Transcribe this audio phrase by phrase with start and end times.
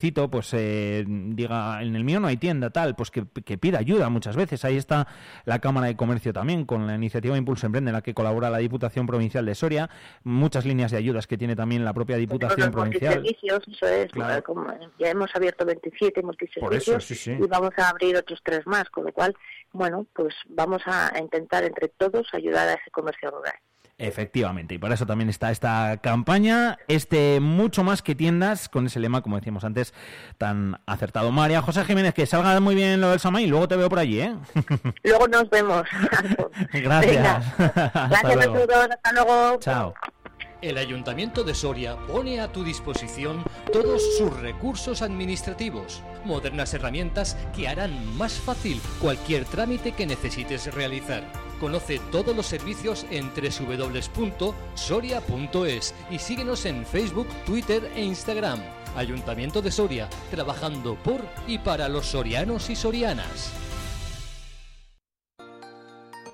[0.00, 3.24] cito, pues eh, diga, en el mío no hay tienda, tal, pues que,
[3.58, 4.64] pida ayuda muchas veces.
[4.64, 5.08] Ahí está
[5.44, 8.58] la Cámara de Comercio también, con la iniciativa Impulso Emprende, en la que colabora la
[8.58, 9.90] Diputación Provincial de Soria,
[10.22, 13.24] muchas líneas de ayudas que tiene también la propia Diputación Provincial.
[13.26, 14.10] eso es,
[14.98, 19.34] ya hemos abierto 27 multiservicios y vamos a abrir otros tres más, con lo cual,
[19.72, 23.54] bueno, pues vamos a intentar entre todos ayudar a ese comercio rural.
[24.00, 29.00] Efectivamente, y para eso también está esta campaña, este mucho más que tiendas, con ese
[29.00, 29.92] lema, como decíamos antes,
[30.38, 31.32] tan acertado.
[31.32, 34.20] María José Jiménez, que salga muy bien lo del Samay, luego te veo por allí,
[34.20, 34.36] ¿eh?
[35.02, 35.82] Luego nos vemos.
[36.72, 37.44] Gracias.
[37.58, 39.58] Gracias a todos, hasta luego.
[39.58, 39.94] Chao.
[40.62, 47.66] El Ayuntamiento de Soria pone a tu disposición todos sus recursos administrativos, modernas herramientas que
[47.66, 51.47] harán más fácil cualquier trámite que necesites realizar.
[51.60, 54.54] Conoce todos los servicios en www.soria.es
[56.10, 58.60] y síguenos en Facebook, Twitter e Instagram.
[58.96, 63.52] Ayuntamiento de Soria, trabajando por y para los sorianos y sorianas.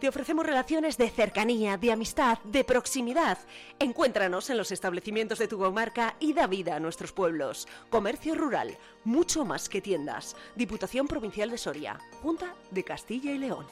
[0.05, 3.39] Te ofrecemos relaciones de cercanía, de amistad, de proximidad.
[3.79, 7.67] Encuéntranos en los establecimientos de tu comarca y da vida a nuestros pueblos.
[7.89, 10.37] Comercio rural, mucho más que tiendas.
[10.57, 13.65] Diputación Provincial de Soria, Junta de Castilla y León.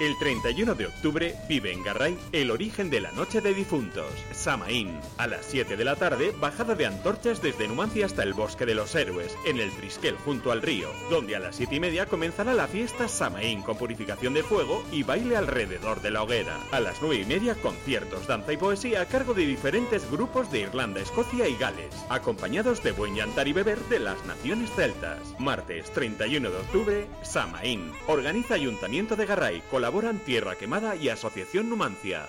[0.00, 4.98] El 31 de octubre vive en Garray el origen de la Noche de Difuntos, Samaín.
[5.18, 8.74] A las 7 de la tarde, bajada de antorchas desde Numancia hasta el Bosque de
[8.74, 12.54] los Héroes, en el Trisquel junto al río, donde a las 7 y media comenzará
[12.54, 16.58] la fiesta Samaín con purificación de fuego y baile alrededor de la hoguera.
[16.72, 20.60] A las 9 y media, conciertos, danza y poesía a cargo de diferentes grupos de
[20.60, 25.18] Irlanda, Escocia y Gales, acompañados de buen llantar y beber de las naciones celtas.
[25.38, 27.92] Martes 31 de octubre, Samaín.
[28.06, 32.28] Organiza Ayuntamiento de Garray, Colaboran Tierra Quemada y Asociación Numancia.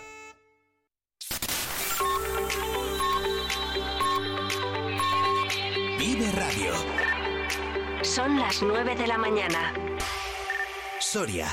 [6.00, 6.74] Vive Radio.
[8.02, 9.76] Son las 9 de la mañana.
[11.00, 11.50] Soria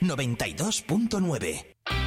[0.00, 2.01] 92.9.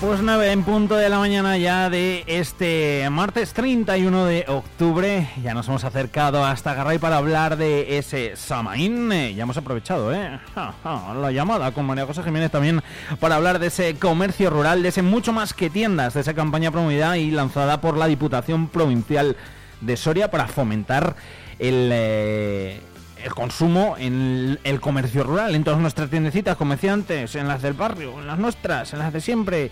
[0.00, 5.28] Pues 9 en punto de la mañana ya de este martes 31 de octubre.
[5.42, 9.10] Ya nos hemos acercado hasta Garray para hablar de ese Samaín.
[9.10, 10.38] Ya hemos aprovechado ¿eh?
[10.54, 12.80] la llamada con María José Jiménez también
[13.18, 16.70] para hablar de ese comercio rural, de ese mucho más que tiendas, de esa campaña
[16.70, 19.36] promovida y lanzada por la Diputación Provincial
[19.80, 21.16] de Soria para fomentar
[21.58, 22.80] el, eh,
[23.24, 28.18] el consumo en el comercio rural, en todas nuestras tiendecitas, comerciantes, en las del barrio,
[28.18, 29.70] en las nuestras, en las de siempre,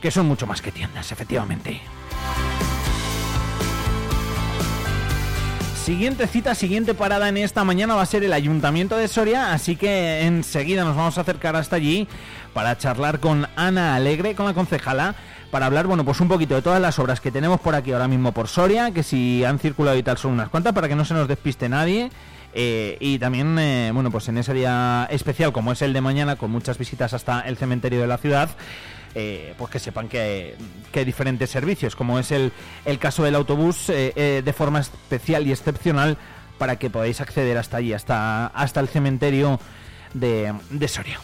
[0.00, 1.80] que son mucho más que tiendas, efectivamente.
[5.84, 9.74] Siguiente cita, siguiente parada en esta mañana va a ser el Ayuntamiento de Soria, así
[9.74, 12.06] que enseguida nos vamos a acercar hasta allí
[12.54, 15.16] para charlar con Ana Alegre, con la concejala,
[15.50, 18.06] para hablar, bueno, pues un poquito de todas las obras que tenemos por aquí ahora
[18.06, 21.04] mismo por Soria, que si han circulado y tal son unas cuantas, para que no
[21.04, 22.10] se nos despiste nadie.
[22.54, 26.36] Eh, y también, eh, bueno, pues en ese día especial como es el de mañana,
[26.36, 28.50] con muchas visitas hasta el cementerio de la ciudad,
[29.14, 30.56] eh, pues que sepan que,
[30.94, 32.52] hay diferentes servicios, como es el,
[32.84, 36.18] el caso del autobús, de forma especial y excepcional
[36.58, 39.58] para que podáis acceder hasta allí, hasta, hasta el cementerio
[40.14, 41.18] de, de Soria.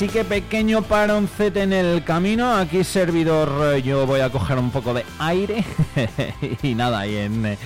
[0.00, 2.56] Así que pequeño paroncete en el camino.
[2.56, 5.62] Aquí servidor, yo voy a coger un poco de aire.
[6.62, 7.58] y nada, y en, eh,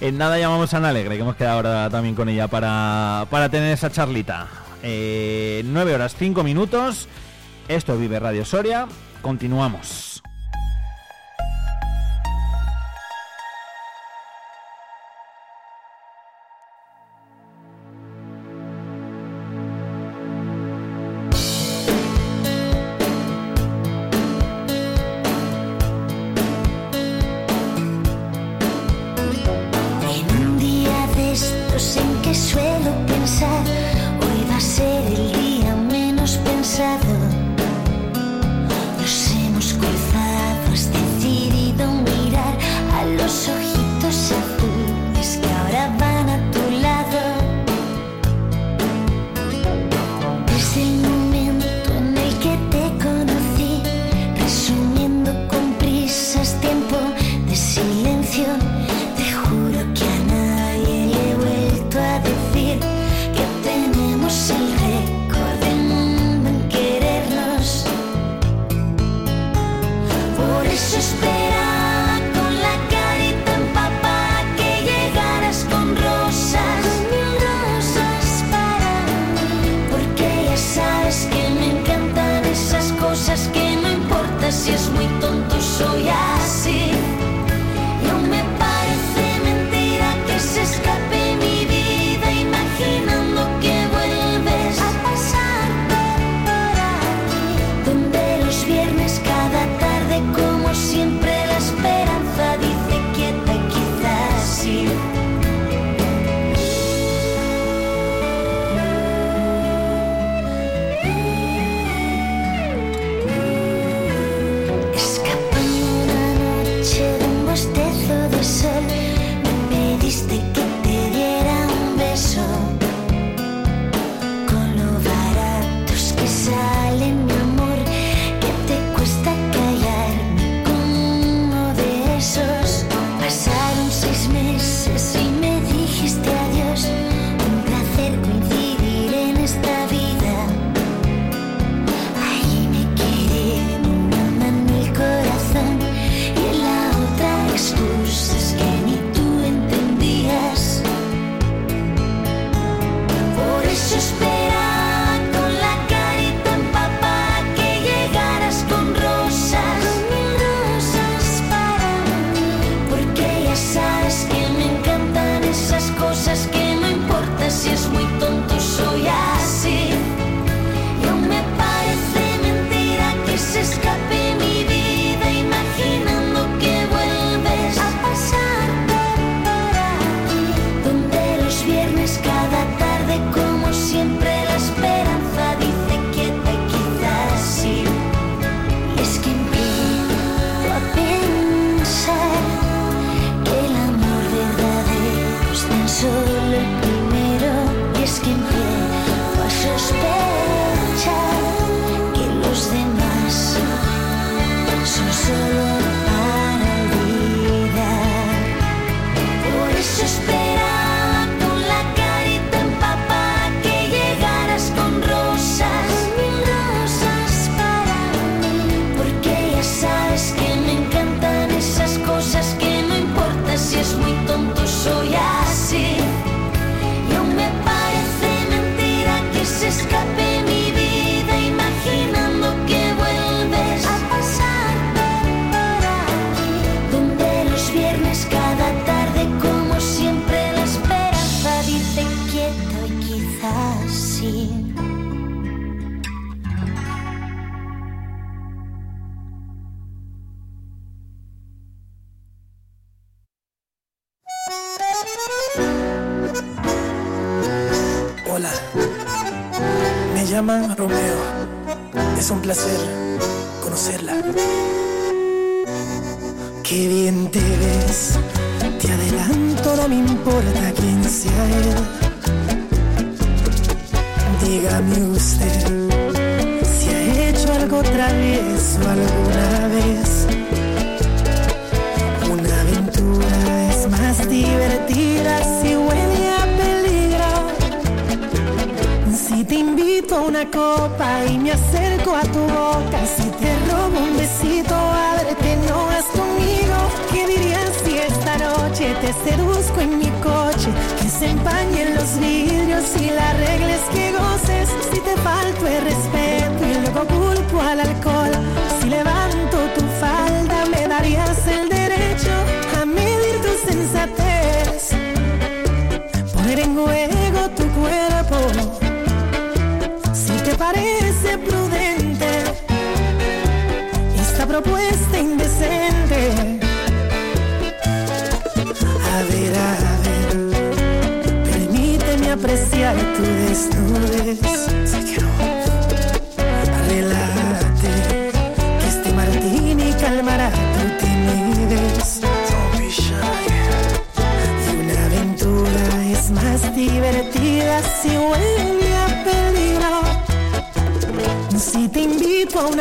[0.00, 3.48] en, nada llamamos a Ana Alegre, que hemos quedado ahora también con ella para, para
[3.48, 4.46] tener esa charlita.
[4.84, 7.08] Eh, 9 horas 5 minutos.
[7.66, 8.86] Esto vive Radio Soria.
[9.20, 10.11] Continuamos.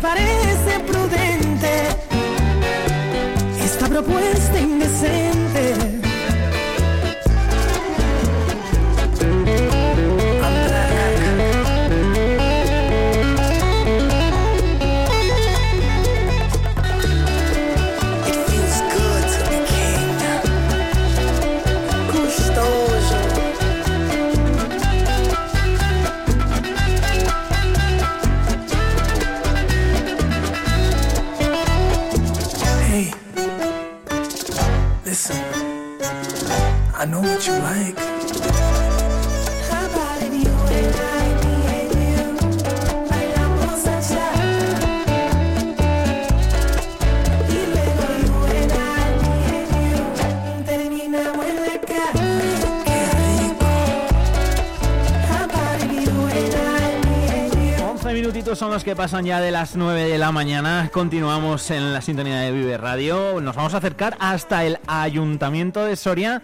[0.00, 1.68] parece prudente,
[3.62, 4.58] esta propuesta
[37.40, 38.10] what you like.
[58.56, 60.90] son los que pasan ya de las 9 de la mañana.
[60.92, 63.40] Continuamos en la sintonía de Vive Radio.
[63.40, 66.42] Nos vamos a acercar hasta el Ayuntamiento de Soria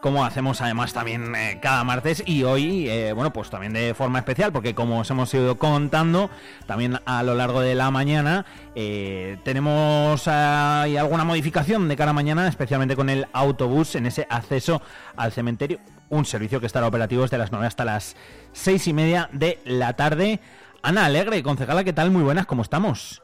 [0.00, 4.18] como hacemos además también eh, cada martes y hoy, eh, bueno, pues también de forma
[4.18, 6.30] especial, porque como os hemos ido contando,
[6.66, 12.48] también a lo largo de la mañana eh, tenemos alguna modificación de cara a mañana,
[12.48, 14.82] especialmente con el autobús en ese acceso
[15.16, 15.78] al cementerio,
[16.08, 18.16] un servicio que estará operativo desde las 9 hasta las
[18.52, 20.40] 6 y media de la tarde.
[20.82, 22.10] Ana Alegre, concejala, ¿qué tal?
[22.10, 23.22] Muy buenas, ¿cómo estamos?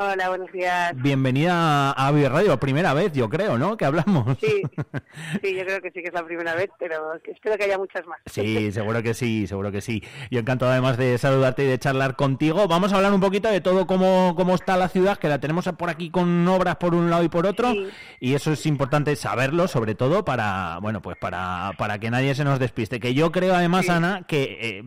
[0.00, 0.92] Hola, buenos días.
[0.94, 3.76] Bienvenida a Vive Radio, primera vez, yo creo, ¿no?
[3.76, 4.38] Que hablamos.
[4.40, 4.62] Sí,
[5.42, 8.06] sí, yo creo que sí que es la primera vez, pero espero que haya muchas
[8.06, 8.20] más.
[8.26, 10.00] Sí, seguro que sí, seguro que sí.
[10.30, 12.68] Yo encantado además de saludarte y de charlar contigo.
[12.68, 15.68] Vamos a hablar un poquito de todo cómo, cómo está la ciudad, que la tenemos
[15.76, 17.74] por aquí con obras por un lado y por otro,
[18.20, 22.44] y eso es importante saberlo, sobre todo para, bueno, pues para, para que nadie se
[22.44, 23.00] nos despiste.
[23.00, 24.84] Que yo creo además, Ana, que, eh,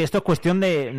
[0.00, 0.90] que esto es cuestión de,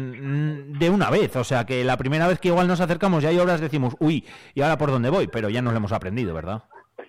[0.78, 3.40] de una vez, o sea, que la primera vez que igual nos acercamos ya hay
[3.40, 5.26] obras decimos, uy, ¿y ahora por dónde voy?
[5.28, 6.66] Pero ya nos lo hemos aprendido, ¿verdad?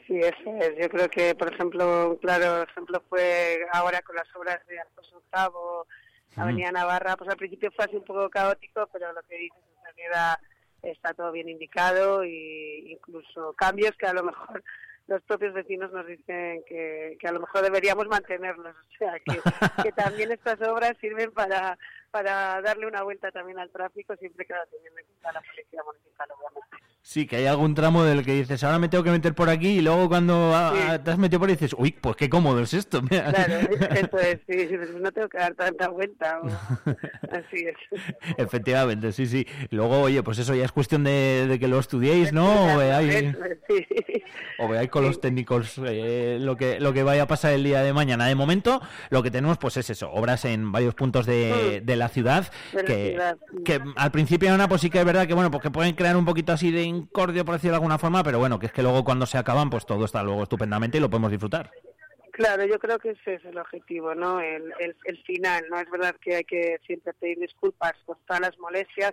[0.07, 0.73] Sí, eso es.
[0.81, 5.19] Yo creo que, por ejemplo, un claro ejemplo fue ahora con las obras de Alfonso
[5.19, 5.87] Octavo,
[6.35, 9.95] Avenida Navarra, pues al principio fue así un poco caótico, pero lo que dices en
[9.95, 10.39] realidad
[10.81, 14.65] está todo bien indicado e incluso cambios que a lo mejor
[15.13, 18.75] los propios vecinos nos dicen que, que a lo mejor deberíamos mantenerlos.
[18.75, 19.41] O sea, que,
[19.83, 21.79] que también estas obras sirven para,
[22.13, 25.81] para darle una vuelta también al tráfico, siempre que la teniendo en cuenta la policía
[25.85, 26.77] municipal, obviamente.
[27.05, 29.79] Sí, que hay algún tramo del que dices, ahora me tengo que meter por aquí,
[29.79, 30.53] y luego cuando
[31.03, 33.03] te has metido por ahí dices, uy, pues qué cómodo es esto.
[33.33, 33.55] Claro,
[33.95, 34.69] eso es, sí,
[35.01, 36.41] no tengo que dar tanta vuelta.
[37.31, 38.01] Así es.
[38.37, 39.47] Efectivamente, sí, sí.
[39.71, 42.75] Luego, oye, pues eso ya es cuestión de, que lo estudiéis, ¿no?
[42.75, 43.35] O veáis,
[44.59, 47.83] o veáis con los técnicos eh, lo, que, lo que vaya a pasar el día
[47.83, 48.27] de mañana.
[48.27, 51.87] De momento, lo que tenemos, pues es eso, obras en varios puntos de, mm.
[51.87, 52.51] de la ciudad,
[52.87, 53.19] que,
[53.65, 56.25] que al principio, Ana, pues sí que es verdad que, bueno, porque pueden crear un
[56.25, 59.05] poquito así de incordio, por decirlo de alguna forma, pero bueno, que es que luego
[59.05, 61.71] cuando se acaban, pues todo está luego estupendamente y lo podemos disfrutar.
[62.33, 64.41] Claro, yo creo que ese es el objetivo, ¿no?
[64.41, 65.79] El, el, final, ¿no?
[65.79, 69.13] Es verdad que hay que siempre pedir disculpas por todas las molestias,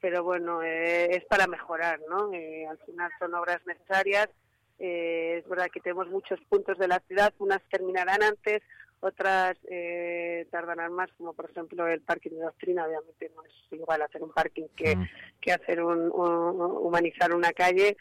[0.00, 2.32] pero bueno, eh, es para mejorar, ¿no?
[2.32, 4.30] Eh, al final son obras necesarias.
[4.78, 8.62] Eh, es verdad que tenemos muchos puntos de la ciudad, unas terminarán antes,
[9.04, 14.02] otras eh, tardarán más, como por ejemplo el parking de doctrina, obviamente no es igual
[14.02, 15.08] hacer un parking que, mm.
[15.40, 17.96] que hacer un, humanizar una calle.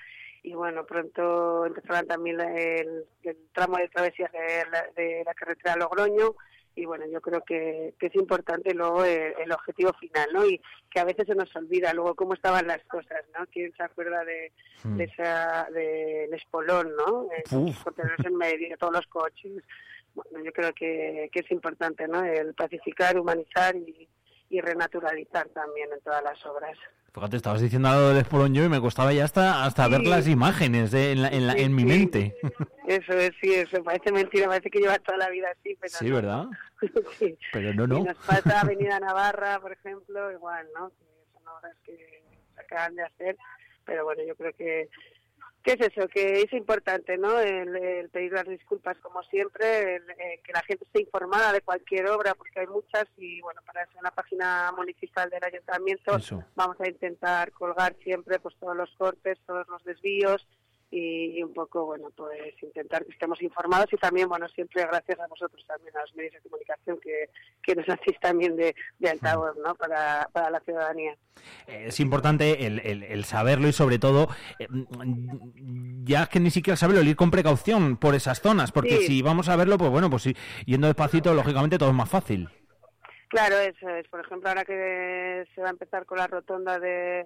[0.45, 3.05] Y bueno, pronto empezarán también el,
[3.53, 6.35] tramo de travesías de la, de la carretera Logroño,
[6.75, 10.45] y bueno, yo creo que, que es importante luego el, objetivo final, ¿no?
[10.45, 13.45] Y que a veces se nos olvida luego cómo estaban las cosas, ¿no?
[13.51, 14.51] ¿Quién se acuerda de,
[14.83, 14.97] mm.
[14.97, 17.27] de esa, del espolón, ¿no?
[17.95, 19.63] tenerse en medio, todos los coches,
[20.13, 22.23] bueno, yo creo que, que es importante, ¿no?
[22.23, 24.07] El pacificar, humanizar y,
[24.49, 26.77] y renaturalizar también en todas las obras.
[27.13, 30.27] Fíjate, estabas diciendo algo del Espolón yo y me costaba ya hasta hasta ver las
[30.27, 32.35] imágenes en, en, en, mi mente.
[32.87, 35.77] Eso es, sí, eso parece mentira, parece que lleva toda la vida así.
[35.79, 36.45] Pero sí, ¿verdad?
[37.19, 37.37] sí.
[37.51, 37.99] Pero no, no.
[37.99, 40.91] Y nos falta Avenida Navarra, por ejemplo, igual, ¿no?
[41.33, 42.23] Son obras que
[42.55, 43.37] se acaban de hacer,
[43.85, 44.89] pero bueno, yo creo que
[45.63, 46.09] ¿Qué es eso?
[46.09, 47.39] Que es importante, ¿no?
[47.39, 52.35] El, pedir las disculpas, como siempre, eh, que la gente esté informada de cualquier obra,
[52.35, 56.17] porque hay muchas y, bueno, para eso en la página municipal del ayuntamiento
[56.55, 60.45] vamos a intentar colgar siempre pues todos los cortes, todos los desvíos
[60.95, 65.19] y, y un poco, bueno, pues intentar que estemos informados y también, bueno, siempre gracias
[65.19, 67.29] a vosotros también, a los medios de comunicación que,
[67.63, 69.73] que nos hacéis también de, de altavoz, ¿no?
[69.75, 71.15] Para, para la ciudadanía.
[71.67, 74.27] Es importante el, el- el saberlo y sobre todo,
[74.59, 74.67] eh,
[76.03, 79.07] ya que ni siquiera saberlo, el ir con precaución por esas zonas, porque Sí.
[79.07, 80.29] si vamos a verlo, pues bueno, pues
[80.65, 82.49] yendo despacito, lógicamente todo es más fácil.
[83.29, 84.07] Claro, eso es.
[84.09, 87.25] Por ejemplo, ahora que se va a empezar con la rotonda de,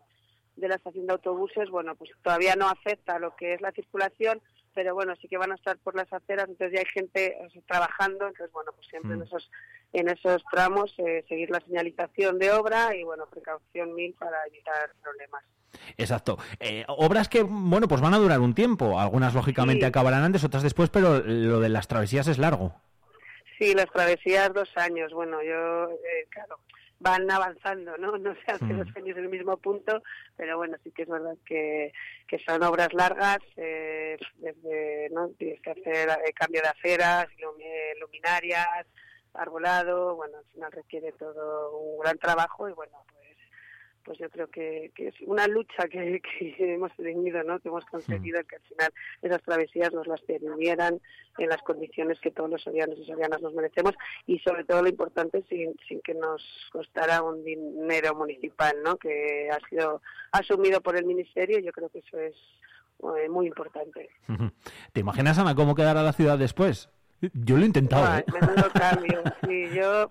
[0.58, 4.42] de la estación de autobuses, bueno, pues todavía no afecta lo que es la circulación,
[4.74, 7.50] pero bueno, sí que van a estar por las aceras, entonces ya hay gente o
[7.50, 9.24] sea, trabajando, entonces bueno, pues siempre en Mm.
[9.24, 9.50] esos
[9.94, 14.92] en esos tramos eh, seguir la señalización de obra y bueno, precaución mil para evitar
[15.02, 15.44] problemas.
[15.98, 16.38] Exacto.
[16.60, 19.00] Eh, obras que, bueno, pues van a durar un tiempo.
[19.00, 19.88] Algunas, lógicamente, Sí.
[19.88, 22.74] acabarán antes, otras después, pero lo de las travesías es largo.
[23.58, 25.12] Sí, las travesías dos años.
[25.14, 26.60] Bueno, yo, eh, claro,
[27.00, 28.18] van avanzando, ¿no?
[28.18, 28.77] No se hace Mm.
[28.80, 30.01] dos años en el mismo punto,
[30.36, 31.92] pero bueno, sí que es verdad que,
[32.27, 35.30] que son obras largas, eh, desde, ¿no?
[35.38, 37.27] Tienes que hacer eh, cambio de aceras,
[38.00, 38.88] luminarias,
[39.34, 43.26] arbolado, bueno, al final requiere todo un gran trabajo y bueno, pues
[44.08, 47.60] pues yo creo que, que es una lucha que, que hemos tenido, ¿no?
[47.60, 51.02] que hemos conseguido que al final esas travesías nos las permitieran
[51.38, 53.94] en las condiciones que todos los sorianos y sorianas nos merecemos
[54.26, 58.96] y sobre todo lo importante sin, sin que nos costara un dinero municipal, ¿no?
[58.96, 62.36] que ha sido asumido por el Ministerio yo creo que eso es
[63.04, 64.10] eh, muy importante.
[64.94, 66.90] ¿Te imaginas, Ana, cómo quedará la ciudad después?
[67.34, 68.32] Yo lo he intentado, Ay, ¿eh?
[68.32, 69.24] menudo cambio.
[69.46, 70.08] Sí, yo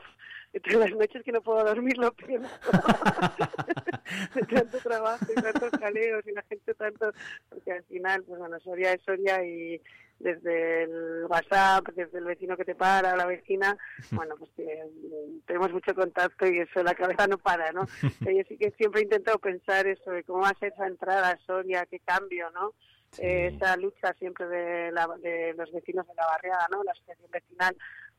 [0.56, 2.48] entre las noches que no puedo dormir lo pienso.
[4.34, 7.12] de tanto trabajo y tantos jaleos y la gente tanto,
[7.48, 9.80] porque al final, pues bueno, Soria es Soria y
[10.18, 13.76] desde el WhatsApp, desde el vecino que te para, la vecina,
[14.12, 17.84] bueno, pues mm, tenemos mucho contacto y eso, la cabeza no para, ¿no?
[18.20, 21.30] Yo sí que siempre he intentado pensar eso, de cómo va a ser esa entrada
[21.30, 22.72] a Soria, qué cambio, ¿no?
[23.12, 23.22] Sí.
[23.22, 26.82] Eh, esa lucha siempre de, la- de los vecinos de la barriada, ¿no?
[26.82, 27.76] La asociación vecinal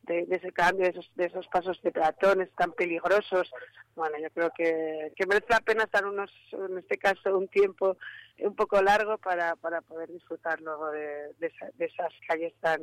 [0.07, 3.51] de, de ese cambio, de esos, de esos pasos de peatones tan peligrosos.
[3.95, 7.97] Bueno, yo creo que, que merece la pena estar unos, en este caso, un tiempo
[8.39, 12.81] un poco largo para, para poder disfrutar luego de, de, esa- de esas calles tan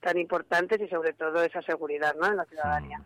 [0.00, 2.26] tan importantes y sobre todo esa seguridad ¿no?
[2.26, 3.00] en la ciudadanía.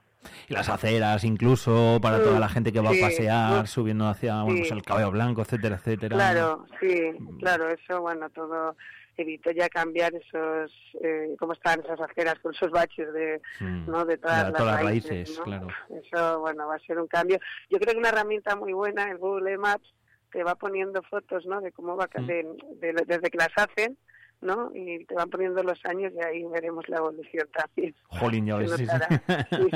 [0.48, 4.08] Y las aceras, incluso, para toda la gente que va Sí, a pasear, mm, subiendo
[4.08, 6.16] hacia bueno, pues el cabello blanco, etcétera, etcétera.
[6.16, 8.78] Claro, sí, claro, eso, bueno, todo
[9.16, 10.70] evitó ya cambiar esos,
[11.02, 13.90] eh, cómo estaban esas aceras con esos baches de, Mm.
[13.90, 14.04] ¿no?
[14.04, 15.44] de todas, De las, todas las raíces, raíces, ¿no?
[15.44, 15.68] claro.
[15.90, 17.38] Eso, bueno, va a ser un cambio.
[17.70, 19.92] Yo creo que una herramienta muy buena, el Google Maps,
[20.32, 21.60] te va poniendo fotos, ¿no?
[21.60, 22.26] De cómo va, Mm.
[22.26, 23.96] de- de- desde que las hacen,
[24.40, 24.70] ¿no?
[24.74, 27.94] Y te van poniendo los años y ahí veremos la evolución también.
[28.08, 29.68] Jolín, ya ves, sí, sí.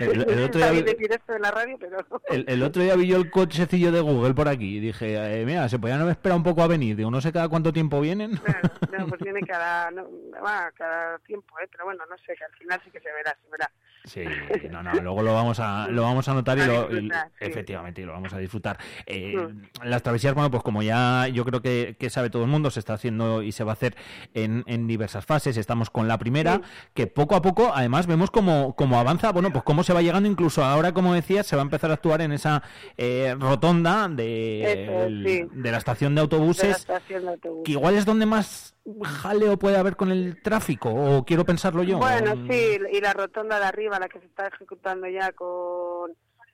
[0.04, 1.98] El, el otro día, vi- decir esto en la radio, pero...
[2.30, 5.44] el, el otro día vi yo el cochecillo de Google por aquí y dije, eh,
[5.44, 6.96] mira, se podían haber esperado un poco a venir.
[6.96, 8.36] Digo, no sé cada cuánto tiempo vienen.
[8.36, 10.08] Claro, no, pues viene cada, no,
[10.44, 11.68] va, cada tiempo, ¿eh?
[11.70, 13.70] pero bueno, no sé, que al final sí que se verá, se verá.
[14.08, 14.22] Sí,
[14.70, 17.44] no, no, luego lo vamos a, lo vamos a notar y lo, y- disfrutar, sí.
[17.44, 18.78] efectivamente, y lo vamos a disfrutar.
[19.06, 19.62] Eh, Mm.
[19.84, 22.80] Las travesías, bueno, pues como ya yo creo que, que sabe todo el mundo, se
[22.80, 23.94] está haciendo y se va a hacer
[24.34, 25.56] en, en diversas fases.
[25.56, 26.60] Estamos con la primera, Sí.
[26.94, 30.28] que poco a poco, además, vemos cómo, cómo avanza, bueno, pues cómo se va llegando,
[30.28, 32.62] incluso ahora, como decías, se va a empezar a actuar en esa
[32.96, 35.44] eh, rotonda de, Eso, el- sí.
[35.52, 37.62] de la estación de De la autobuses, estación de autobús.
[37.64, 41.98] que igual es donde más jaleo puede haber con el tráfico, o quiero pensarlo yo.
[41.98, 46.12] Bueno, sí, y la rotonda de arriba, la que se está ejecutando ya con,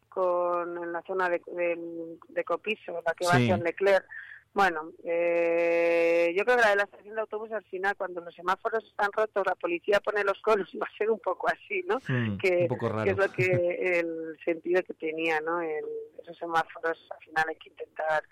[0.08, 1.78] con en la zona de, de,
[2.28, 3.50] de Copiso, la que va Sí.
[3.50, 4.04] hacia Leclerc.
[4.52, 8.32] Bueno, eh, yo creo que la de la estación de autobús al final, cuando los
[8.34, 11.84] semáforos están rotos, la policía pone los conos y va a ser un poco así,
[11.88, 11.96] ¿no?
[12.08, 13.04] Mm, que, un poco raro.
[13.04, 13.44] que es lo que
[13.98, 15.60] el sentido que tenía, ¿no?
[15.60, 15.84] El-
[16.22, 18.22] esos semáforos, al final hay que intentar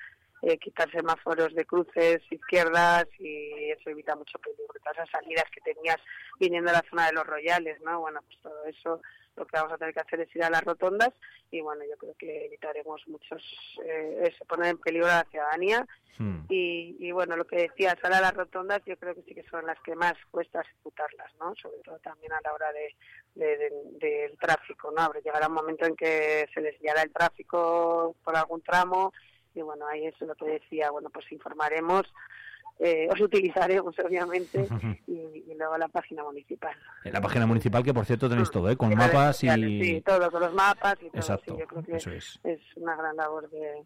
[0.42, 4.74] eh, quitar semáforos de cruces, izquierdas, y eso evita mucho peligro.
[4.82, 5.98] Todas esas salidas que tenías
[6.38, 8.00] viniendo a la zona de los Royales, ¿no?
[8.00, 9.00] Bueno, pues todo eso
[9.36, 11.10] lo que vamos a tener que hacer es ir a las rotondas
[11.50, 13.42] y bueno, yo creo que evitaremos muchos,
[13.84, 15.86] eh, poner en peligro a la ciudadanía
[16.18, 16.44] Mm.
[16.50, 19.64] y, y bueno, lo que decías, ahora las rotondas yo creo que sí que son
[19.64, 21.54] las que más cuesta ejecutarlas, ¿no?
[21.56, 22.94] Sobre todo también a la hora de,
[23.34, 25.00] de- de- del tráfico, ¿no?
[25.02, 29.10] Habrá- Llegará un momento en que se desviará el tráfico por algún tramo
[29.54, 32.04] y bueno, ahí es lo que decía, bueno, pues informaremos,
[32.78, 34.66] eh, os utilizaremos obviamente
[35.06, 36.74] y, y luego la página municipal.
[37.04, 38.76] En la página municipal, que por cierto tenéis todo, ¿eh?
[38.76, 39.48] con redes mapas y...
[39.48, 41.20] Sí, todo, con los mapas y todo.
[41.20, 42.40] Exacto, sí, yo creo que eso es.
[42.44, 43.84] es una gran labor de,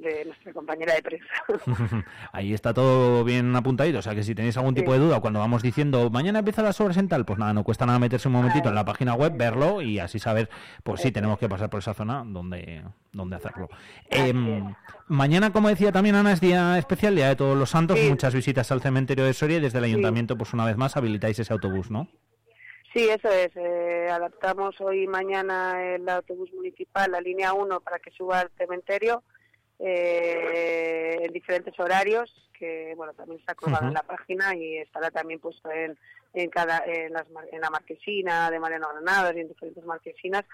[0.00, 1.26] de nuestra compañera de prensa.
[2.32, 5.40] Ahí está todo bien apuntadito, o sea que si tenéis algún tipo de duda cuando
[5.40, 8.34] vamos diciendo mañana empieza las obras en tal, pues nada, no cuesta nada meterse un
[8.34, 10.48] momentito en la página web, verlo y así saber,
[10.82, 12.82] pues si tenemos que pasar por esa zona, donde,
[13.12, 13.68] donde hacerlo.
[14.10, 14.74] Em,
[15.08, 18.70] mañana, como decía también Ana, es día especial, día de todos los santos, muchas visitas
[18.72, 21.90] al cementerio de Soria y desde el ayuntamiento, pues una vez más habilitáis ese autobús,
[21.90, 22.08] ¿no?
[22.92, 23.50] Sí, eso es.
[23.54, 28.50] Eh, adaptamos hoy y mañana el autobús municipal, la línea 1, para que suba al
[28.56, 29.22] cementerio
[29.78, 35.38] eh, en diferentes horarios, que bueno también está colgado en la página y estará también
[35.38, 35.96] puesto en,
[36.34, 40.44] en cada en, las, en la marquesina de Mariano Granados y en diferentes marquesinas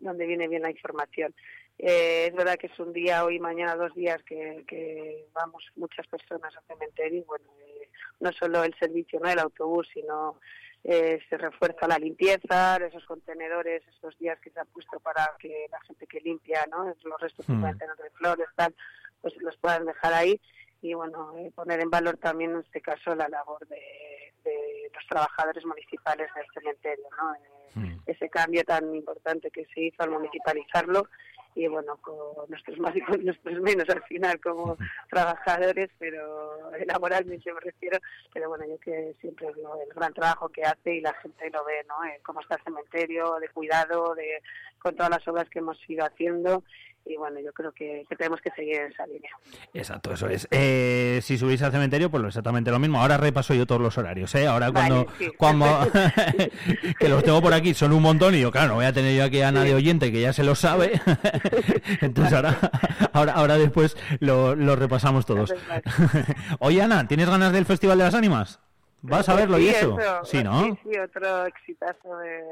[0.00, 1.34] donde viene bien la información.
[1.78, 5.64] Eh, es verdad que es un día hoy y mañana dos días que, que vamos
[5.76, 7.88] muchas personas al cementerio y bueno eh,
[8.18, 10.40] no solo el servicio no el autobús sino
[10.84, 15.66] eh, se refuerza la limpieza, esos contenedores, esos días que se han puesto para que
[15.70, 16.84] la gente que limpia, ¿no?
[17.04, 17.62] los restos Mm.
[17.64, 18.74] de flores, tal,
[19.20, 20.40] pues los puedan dejar ahí
[20.80, 25.04] y bueno, eh, poner en valor también en este caso la labor de, de los
[25.08, 27.34] trabajadores municipales del cementerio, ¿no?
[27.34, 27.38] Eh,
[27.74, 27.98] Mm.
[28.06, 31.06] ese cambio tan importante que se hizo al municipalizarlo
[31.58, 32.16] y bueno, con
[32.48, 34.76] nuestros más y con nuestros menos al final como
[35.10, 37.98] trabajadores, pero laboralmente me refiero,
[38.32, 41.64] pero bueno, yo que siempre lo- el gran trabajo que hace y la gente lo
[41.64, 42.04] ve, ¿no?
[42.04, 44.40] Eh, cómo está el cementerio, de cuidado, de
[44.80, 46.62] con todas las obras que hemos ido haciendo
[47.08, 49.30] y bueno, yo creo que, que tenemos que seguir en esa línea.
[49.72, 50.46] Exacto, eso es.
[50.50, 53.00] Eh, si subís al cementerio, pues exactamente lo mismo.
[53.00, 54.46] Ahora repaso yo todos los horarios, ¿eh?
[54.46, 55.06] Ahora cuando...
[55.06, 55.32] Vale, sí.
[55.36, 55.66] cuando
[56.98, 59.16] que los tengo por aquí, son un montón y yo, claro, no voy a tener
[59.16, 61.00] yo aquí a nadie oyente que ya se lo sabe.
[62.00, 62.58] Entonces ahora,
[63.12, 65.54] ahora, ahora después lo, lo repasamos todos.
[66.58, 68.60] Oye, Ana, ¿tienes ganas del Festival de las Ánimas?
[69.02, 69.96] ¿Vas a verlo y Sí, eso?
[70.24, 70.64] Sí, ¿no?
[70.64, 72.42] Sí, sí, otro exitazo de,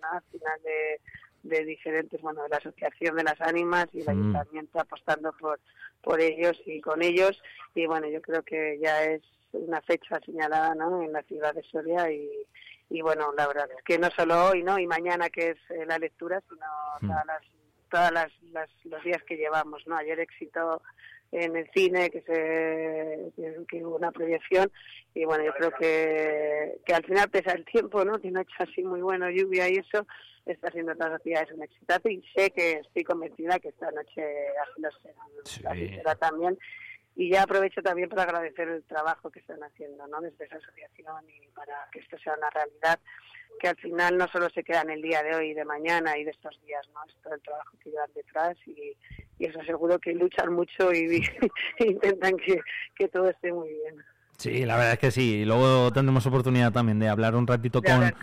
[0.00, 1.00] nada, final de,
[1.48, 4.10] de diferentes, bueno, de la Asociación de las Ánimas y el Mm.
[4.10, 5.60] Ayuntamiento apostando por,
[6.02, 7.42] por ellos y con ellos.
[7.74, 11.02] Y bueno, yo creo que ya es una fecha señalada ¿no?
[11.02, 12.28] en la ciudad de Soria y,
[12.90, 14.78] y bueno, la verdad es que no solo hoy ¿no?
[14.78, 16.66] y mañana que es eh, la lectura, sino
[17.00, 17.06] Mm.
[17.08, 17.42] todas las
[17.88, 19.96] todas las, las- los días que llevamos, ¿no?
[19.96, 20.82] Ayer éxito
[21.44, 24.70] en el cine, que se que, hubo una proyección
[25.14, 28.18] y bueno, yo creo que, que al final pesa el tiempo, ¿no?
[28.20, 30.06] Que no ha hecho así muy bueno lluvia y eso
[30.46, 34.22] está haciendo todas las actividades un exitazo y sé que estoy convencida que esta noche
[35.02, 35.62] será, Sí.
[35.66, 36.58] así será también
[37.16, 40.20] y ya aprovecho también para agradecer el trabajo que están haciendo ¿no?
[40.20, 43.00] desde esa asociación y para que esto sea una realidad
[43.58, 46.24] que al final no solo se queda en el día de hoy, de mañana y
[46.24, 47.02] de estos días, ¿no?
[47.08, 48.94] Es todo el trabajo que llevan detrás y,
[49.38, 51.24] y os aseguro que luchan mucho y,
[51.78, 52.60] intentan que,
[52.94, 54.04] que todo esté muy bien.
[54.38, 55.44] Sí, la verdad es que sí.
[55.46, 58.14] Luego tendremos oportunidad también de hablar un ratito De con,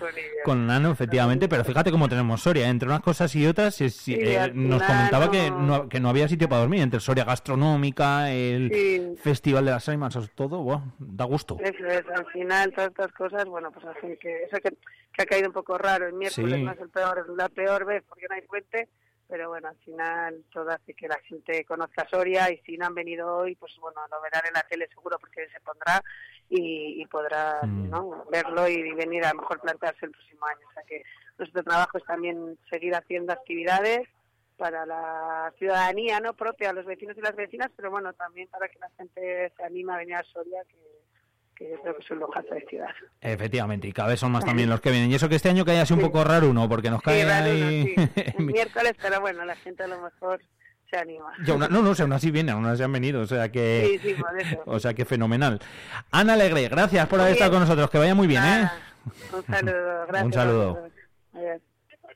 [0.45, 1.47] con Nano, efectivamente.
[1.49, 2.69] Pero fíjate cómo tenemos Soria.
[2.69, 6.27] Entre unas cosas y otras, es- Sí, eh, nos comentaba que, no- que no había
[6.27, 6.81] sitio para dormir.
[6.81, 9.15] Entre Soria Gastronómica, el Sí.
[9.23, 11.57] Festival de las Ánimas, todo, buah, da gusto.
[11.59, 14.69] Eso es, al final todas estas cosas, bueno, pues hacen que eso que,
[15.13, 16.63] que ha caído un poco raro el miércoles Sí.
[16.63, 18.87] no es el peor, la peor vez porque no hay puente,
[19.27, 22.95] pero bueno, al final todo hace que la gente conozca Soria y si no han
[22.95, 26.03] venido hoy, pues bueno, lo verán en la tele seguro porque se pondrá
[26.49, 27.89] y, y podrá Mm.
[27.89, 28.25] ¿no?
[28.31, 30.67] verlo y venir a lo mejor plantearse el próximo año.
[30.69, 31.03] O sea que
[31.37, 34.07] nuestro trabajo es también seguir haciendo actividades
[34.57, 38.79] para la ciudadanía no propia, los vecinos y las vecinas, pero bueno, también para que
[38.79, 40.77] la gente se anime a venir a Soria, que,
[41.55, 42.89] que yo creo que lujazo de ciudad.
[43.21, 45.11] Efectivamente, y cada vez son más también los que vienen.
[45.11, 47.21] Y eso que este año que haya sido un poco raro uno, porque nos cae
[47.21, 47.95] Sí, raro, ahí...
[48.37, 50.41] El miércoles, pero bueno, la gente a lo mejor
[50.89, 51.31] se anima.
[51.39, 53.99] No, no, o sea, aún así vienen, aún así han venido, o sea que...
[54.01, 54.63] Sí, sí, por eso.
[54.65, 55.59] O sea que fenomenal.
[56.11, 58.69] Ana Alegre, gracias por Muy haber estado con nosotros, que vaya muy bien, ¿eh?
[59.31, 60.25] Un saludo, gracias.
[60.25, 60.89] Un saludo.
[61.33, 61.61] Adiós.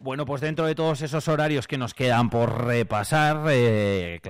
[0.00, 4.20] Bueno, pues dentro de todos esos horarios que nos quedan por repasar, eh,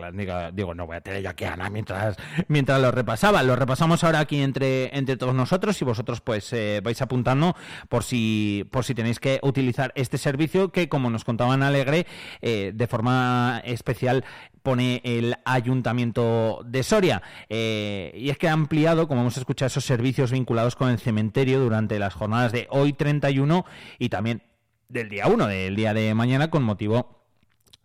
[0.54, 2.16] digo, no voy a tener yo aquí a Ana mientras,
[2.48, 3.42] mientras lo repasaba.
[3.42, 7.54] Lo repasamos ahora aquí entre, entre todos nosotros y vosotros pues eh, vais apuntando
[7.90, 12.07] por si, por si tenéis que utilizar este servicio que, como nos contaban Alegre,
[12.40, 14.24] eh, de forma especial
[14.62, 17.22] pone el Ayuntamiento de Soria.
[17.50, 21.61] Eh, y es que ha ampliado, como hemos escuchado, esos servicios vinculados con el cementerio
[21.61, 23.66] durante las jornadas de hoy 31
[23.98, 24.42] y también
[24.88, 27.18] del día 1, del día de mañana, con motivo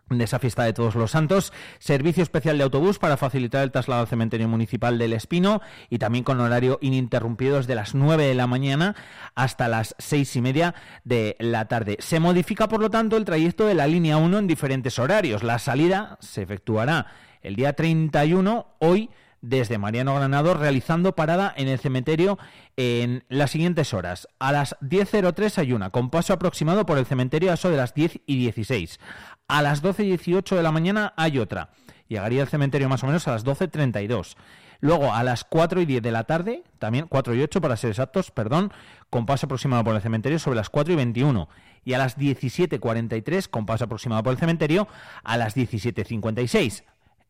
[0.08, 4.02] de esa fiesta de todos los santos, servicio especial de autobús para facilitar el traslado
[4.02, 8.46] al cementerio municipal del Espino y también con horario ininterrumpido desde las 9 de la
[8.46, 8.96] mañana
[9.34, 11.96] hasta las seis y media de la tarde.
[12.00, 15.42] Se modifica, por lo tanto, el trayecto de la línea 1 en diferentes horarios.
[15.42, 17.06] La salida se efectuará
[17.42, 19.10] el día 31, hoy,
[19.44, 22.38] desde Mariano Granado, realizando parada en el cementerio
[22.76, 24.26] en las siguientes horas.
[24.38, 27.94] A las 10.03 hay una, con paso aproximado por el cementerio a eso de las
[27.94, 28.98] 10 y 16.
[29.46, 31.70] A las 12 y 18 de la mañana hay otra.
[32.08, 34.36] Llegaría al cementerio más o menos a las 12.32.
[34.80, 37.90] Luego a las 4 y 10 de la tarde, también 4 y 8 para ser
[37.90, 38.72] exactos, perdón,
[39.10, 41.48] con paso aproximado por el cementerio sobre las 4 y 21.
[41.84, 44.88] Y a las 17.43, con paso aproximado por el cementerio,
[45.22, 46.82] a las 17.56.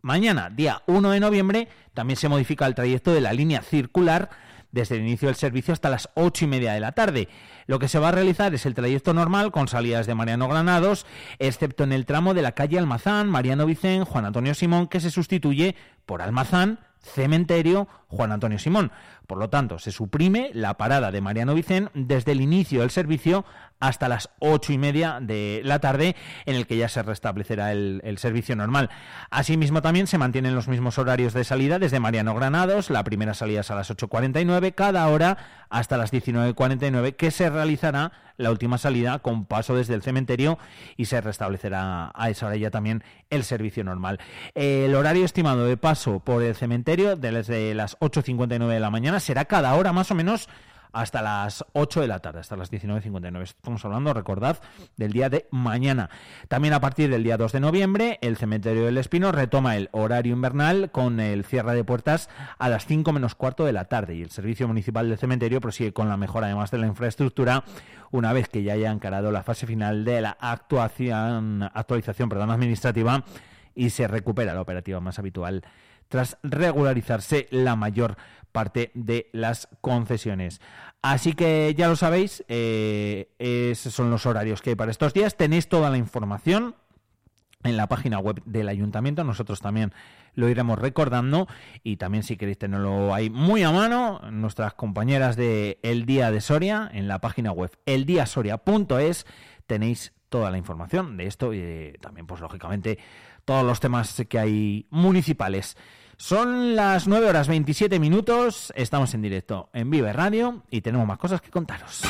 [0.04, 4.28] Mañana, día 1 de noviembre, también se modifica el trayecto de la línea circular
[4.70, 7.30] desde el inicio del servicio hasta las ocho y media de la tarde.
[7.66, 11.06] Lo que se va a realizar es el trayecto normal con salidas de Mariano Granados,
[11.38, 15.10] excepto en el tramo de la calle Almazán, Mariano Vicén, Juan Antonio Simón, que se
[15.10, 18.92] sustituye por Almazán, Cementerio, Juan Antonio Simón.
[19.26, 23.44] Por lo tanto, se suprime la parada de Mariano Vicén desde el inicio del servicio
[23.80, 28.00] hasta las ocho y media de la tarde, en el que ya se restablecerá el,
[28.04, 28.90] el, servicio normal.
[29.30, 32.90] Asimismo, también se mantienen los mismos horarios de salida desde Mariano Granados.
[32.90, 38.12] La primera salida es a las 8.49 cada hora hasta las 19.49, que se realizará
[38.37, 40.58] la última salida con paso desde el cementerio
[40.96, 44.18] y se restablecerá a esa hora ya también el servicio normal.
[44.54, 49.44] El horario estimado de paso por el cementerio desde las 8.59 de la mañana será
[49.44, 50.48] cada hora más o menos
[50.94, 53.42] hasta las 8 de la tarde, hasta las 19.59.
[53.42, 54.59] Estamos hablando, recordad,
[54.96, 56.09] del día de mañana.
[56.48, 60.33] También a partir del día 2 de noviembre, el Cementerio del Espino retoma el horario
[60.33, 64.22] invernal con el cierre de puertas a las 5 menos cuarto de la tarde y
[64.22, 67.64] el Servicio Municipal del Cementerio prosigue con la mejora además de la infraestructura
[68.12, 73.24] una vez que ya haya encarado la fase final de la actuación, actualización perdón, administrativa
[73.74, 75.64] y se recupera la operativa más habitual
[76.08, 78.16] tras regularizarse la mayor
[78.52, 80.60] parte de las concesiones.
[81.02, 85.36] Así que ya lo sabéis, eh, esos son los horarios que hay para estos días.
[85.36, 86.76] Tenéis toda la información
[87.64, 89.24] en la página web del ayuntamiento.
[89.24, 89.92] Nosotros también
[90.34, 91.48] lo iremos recordando
[91.82, 96.40] y también si queréis tenerlo ahí muy a mano, nuestras compañeras de El Día de
[96.40, 99.26] Soria, en la página web eldiasoria.es
[99.66, 102.98] tenéis toda la información de esto y también pues lógicamente
[103.44, 105.76] todos los temas que hay municipales.
[106.16, 111.18] Son las 9 horas 27 minutos, estamos en directo en Vive Radio y tenemos más
[111.18, 112.02] cosas que contaros.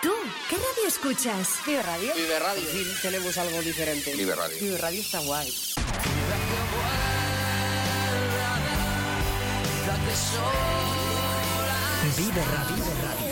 [0.00, 0.10] ¿Tú
[0.48, 1.60] qué radio escuchas?
[1.66, 2.12] Vive Radio.
[2.14, 2.62] Vive Radio.
[2.70, 4.14] Sí, tenemos algo diferente.
[4.16, 4.56] Vive Radio.
[4.60, 5.48] Vive Radio está guay.
[12.16, 12.76] Vive Radio.
[12.76, 13.31] Vive Radio.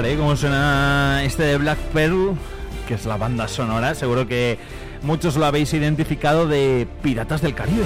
[0.00, 0.16] ¿Eh?
[0.16, 2.34] Como suena este de Black Pearl,
[2.88, 3.94] que es la banda sonora.
[3.94, 4.58] Seguro que
[5.02, 7.84] muchos lo habéis identificado de Piratas del Caribe.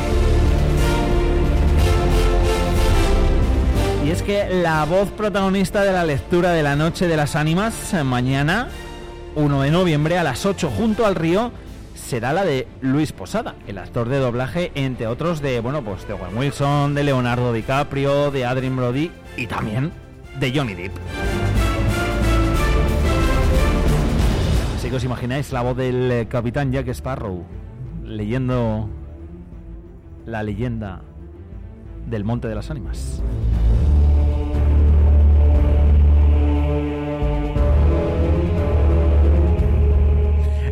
[4.04, 7.92] Y es que la voz protagonista de la lectura de la Noche de las Ánimas,
[8.04, 8.68] mañana,
[9.34, 11.50] 1 de noviembre, a las 8, junto al río,
[11.96, 16.12] será la de Luis Posada, el actor de doblaje, entre otros de, bueno, pues de
[16.12, 19.90] Owen Wilson, de Leonardo DiCaprio, de Adrien Brody y también
[20.38, 20.96] de Johnny Depp.
[24.86, 27.44] Así os imagináis la voz del eh, capitán Jack Sparrow
[28.04, 28.88] leyendo
[30.24, 31.02] la leyenda
[32.06, 33.20] del Monte de las Ánimas.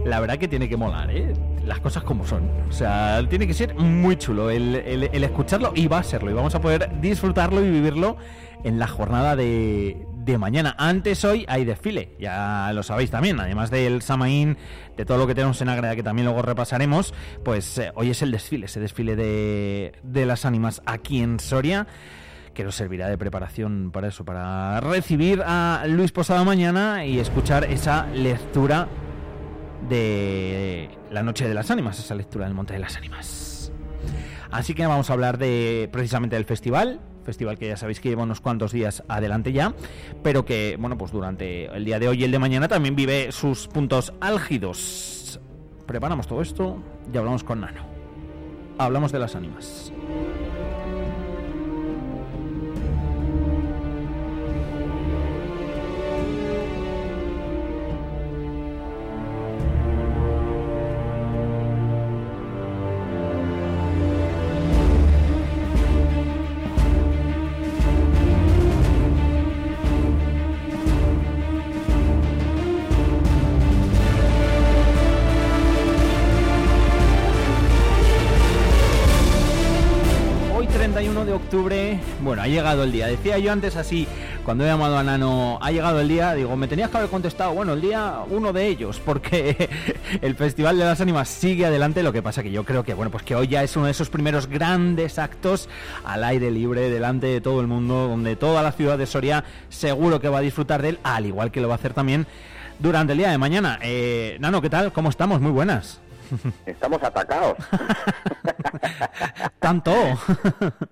[0.04, 1.32] La verdad que tiene que molar, ¿eh?
[1.64, 2.48] Las cosas como son.
[2.68, 4.76] O sea, tiene que ser muy chulo el
[5.24, 6.30] escucharlo y va a serlo.
[6.30, 8.16] Y vamos a poder disfrutarlo y vivirlo
[8.62, 10.74] en la jornada de, de mañana.
[10.78, 13.38] Antes hoy hay desfile, ya lo sabéis también.
[13.40, 14.56] Además del Samaín,
[14.96, 18.22] de todo lo que tenemos en Ágreda, que también luego repasaremos, pues eh, hoy es
[18.22, 21.86] el desfile, ese desfile de, de las ánimas aquí en Soria
[22.54, 27.64] que nos servirá de preparación para eso, para recibir a Luis Posada mañana y escuchar
[27.64, 28.88] esa lectura
[29.88, 33.72] de la Noche de las Ánimas, esa lectura del Monte de las Ánimas.
[34.52, 38.22] Así que vamos a hablar de precisamente del festival, festival que ya sabéis que lleva
[38.22, 39.74] unos cuantos días adelante ya,
[40.22, 43.32] pero que, bueno, pues durante el día de hoy y el de mañana también vive
[43.32, 45.40] sus puntos álgidos.
[45.86, 46.82] Preparamos todo esto
[47.12, 47.82] y hablamos con Nano.
[48.78, 49.92] Hablamos de las ánimas.
[82.22, 83.06] Bueno, ha llegado el día.
[83.06, 84.08] Decía yo antes así,
[84.44, 87.52] cuando he llamado a Nano, ha llegado el día, digo, me tenías que haber contestado,
[87.52, 89.70] bueno, el día uno de ellos, porque
[90.20, 93.10] el Festival de las Ánimas sigue adelante, lo que pasa que yo creo que, bueno,
[93.10, 95.68] pues que hoy ya es uno de esos primeros grandes actos
[96.04, 100.20] al aire libre, delante de todo el mundo, donde toda la ciudad de Soria seguro
[100.20, 102.26] que va a disfrutar de él, al igual que lo va a hacer también
[102.80, 103.78] durante el día de mañana.
[103.80, 104.92] Eh, Nano, ¿qué tal?
[104.92, 105.40] ¿Cómo estamos?
[105.40, 106.00] Muy buenas.
[106.66, 107.56] Estamos atacados.
[109.58, 109.92] ¿Tanto?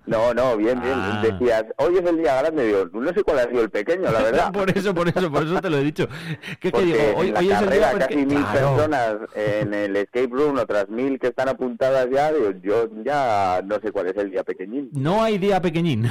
[0.05, 0.93] No, no, bien, bien.
[0.95, 1.23] Ah.
[1.23, 4.21] Decías, hoy es el día grande, digo, no sé cuál ha sido el pequeño, la
[4.21, 4.51] verdad.
[4.51, 6.07] por eso, por eso, por eso te lo he dicho.
[6.59, 6.99] ¿Qué, Porque digo?
[7.15, 8.05] Hoy, en la hoy es el día porque...
[8.05, 8.75] casi mil Claro.
[8.75, 13.79] personas en el escape room, otras mil que están apuntadas ya, digo, yo ya no
[13.79, 14.89] sé cuál es el día pequeñín.
[14.91, 16.07] No hay día pequeñín.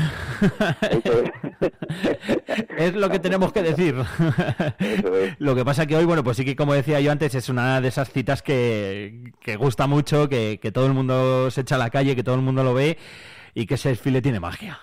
[2.77, 3.95] es lo que tenemos que decir.
[5.39, 7.81] Lo que pasa que hoy, bueno, pues sí que como decía yo antes, es una
[7.81, 11.79] de esas citas que, que gusta mucho, que, que todo el mundo se echa a
[11.79, 12.97] la calle, que todo el mundo lo ve
[13.55, 14.79] y que ese desfile tiene magia.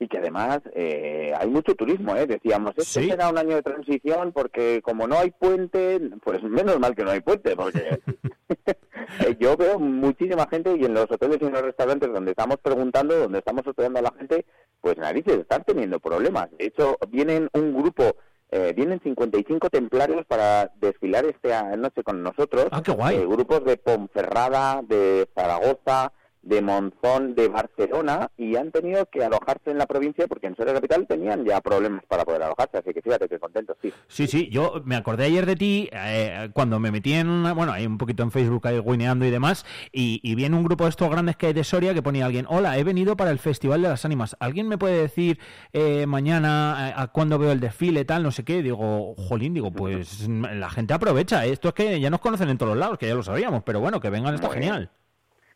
[0.00, 2.26] Y que además eh, hay mucho turismo, ¿eh?
[2.26, 3.08] Decíamos, este Sí.
[3.10, 7.10] será un año de transición porque como no hay puente, pues menos mal que no
[7.12, 8.00] hay puente, porque
[9.40, 13.16] yo veo muchísima gente y en los hoteles y en los restaurantes donde estamos preguntando,
[13.18, 14.44] donde estamos hospedando a la gente,
[14.80, 16.50] pues narices, están teniendo problemas.
[16.58, 18.16] De hecho, vienen un grupo,
[18.54, 22.68] eh, vienen 55 templarios para desfilar esta noche con nosotros.
[22.70, 23.16] Ah, qué guay.
[23.16, 26.12] Eh, grupos de Ponferrada, de Zaragoza,
[26.44, 30.74] de Monzón, de Barcelona, y han tenido que alojarse en la provincia porque en Soria
[30.74, 33.92] Capital tenían ya problemas para poder alojarse, así que fíjate que contentos, sí.
[34.08, 37.72] Sí, sí, yo me acordé ayer de ti eh, cuando me metí en una, bueno,
[37.72, 40.84] hay un poquito en Facebook ahí guineando y demás, y, y vi en un grupo
[40.84, 43.38] de estos grandes que hay de Soria que ponía alguien, hola, he venido para el
[43.38, 45.38] Festival de las Ánimas, ¿alguien me puede decir
[45.72, 48.62] eh, mañana a, a cuándo veo el desfile, tal, no sé qué?
[48.62, 51.52] Digo, jolín, digo, pues la gente aprovecha, ¿eh?
[51.52, 53.80] esto es que ya nos conocen en todos los lados, que ya lo sabíamos, pero
[53.80, 54.88] bueno, que vengan está Muy bien.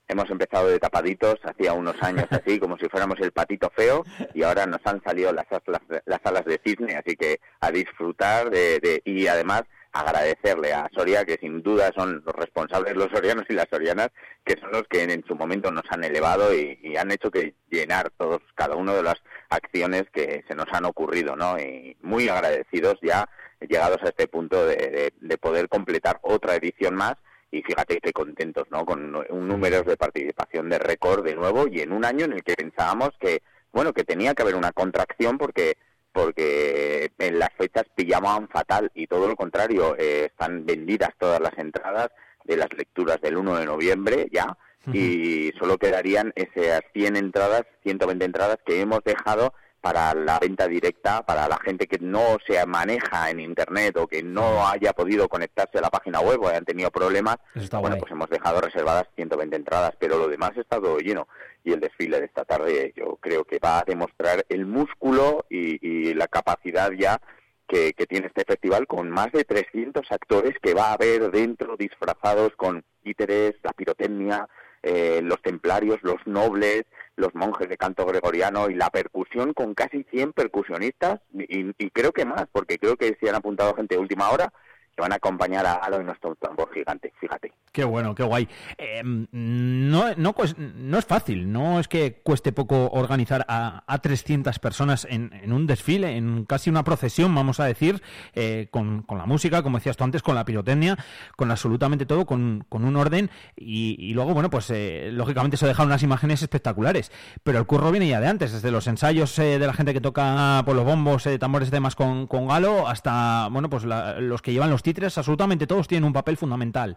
[0.09, 4.43] Hemos empezado de tapaditos, hacía unos años así, como si fuéramos el patito feo, y
[4.43, 8.81] ahora nos han salido las, las, las alas de cisne, así que a disfrutar de,
[8.81, 13.55] de- y además agradecerle a Soria, que sin duda son los responsables, los sorianos y
[13.55, 14.09] las sorianas,
[14.45, 18.11] que son los que en, su momento nos han elevado y, han hecho que llenar
[18.17, 19.17] todos, cada uno de las
[19.51, 21.59] acciones que se nos han ocurrido, ¿no?
[21.59, 23.29] Y muy agradecidos ya,
[23.61, 27.15] llegados a este punto de- de poder completar otra edición más
[27.51, 28.85] y fíjate que contentos, ¿no?
[28.85, 32.43] Con un número de participación de récord de nuevo y en un año en el
[32.43, 33.43] que pensábamos que,
[33.73, 35.77] bueno, que tenía que haber una contracción porque
[36.13, 41.57] porque en las fechas pillaban fatal y todo lo contrario, eh, están vendidas todas las
[41.59, 42.09] entradas
[42.45, 44.57] de las lecturas del 1 de noviembre ya
[44.93, 51.25] y solo quedarían esas 100 entradas, 120 entradas que hemos dejado para la venta directa,
[51.25, 55.79] para la gente que no se maneja en Internet o que no haya podido conectarse
[55.79, 57.99] a la página web o hayan tenido problemas, bueno, guay.
[58.01, 61.29] pues hemos dejado reservadas 120 entradas, pero lo demás está todo lleno.
[61.65, 65.87] Y el desfile de esta tarde yo creo que va a demostrar el músculo y,
[65.87, 67.21] y la capacidad ya
[67.69, 71.77] que, que tiene este festival con más de 300 actores que va a haber dentro
[71.77, 74.49] disfrazados con títeres, la pirotecnia,
[74.83, 76.85] eh, los templarios, los nobles,
[77.17, 82.13] los monjes de canto gregoriano y la percusión con casi 100 percusionistas y, y creo
[82.13, 84.53] que más, porque creo que se han apuntado gente de última hora
[84.99, 87.53] que van a acompañar a Halo en nuestro tambor gigante, fíjate.
[87.71, 88.49] Qué bueno, qué guay.
[88.77, 90.35] Eh, no, no,
[90.77, 95.53] no es fácil, no es que cueste poco organizar a, a 300 personas en, en
[95.53, 98.03] un desfile, en casi una procesión, vamos a decir,
[98.35, 100.97] eh, con, con la música, como decías tú antes, con la pirotecnia,
[101.37, 105.67] con absolutamente todo, con, con un orden y, y luego, bueno, pues eh, lógicamente se
[105.69, 107.13] dejan unas imágenes espectaculares,
[107.45, 110.01] pero el curro viene ya de antes, desde los ensayos eh, de la gente que
[110.01, 114.19] toca por los bombos, eh, tambores y demás con, con galo, hasta, bueno, pues la-
[114.19, 116.97] los que llevan los títeres, absolutamente todos tienen un papel fundamental.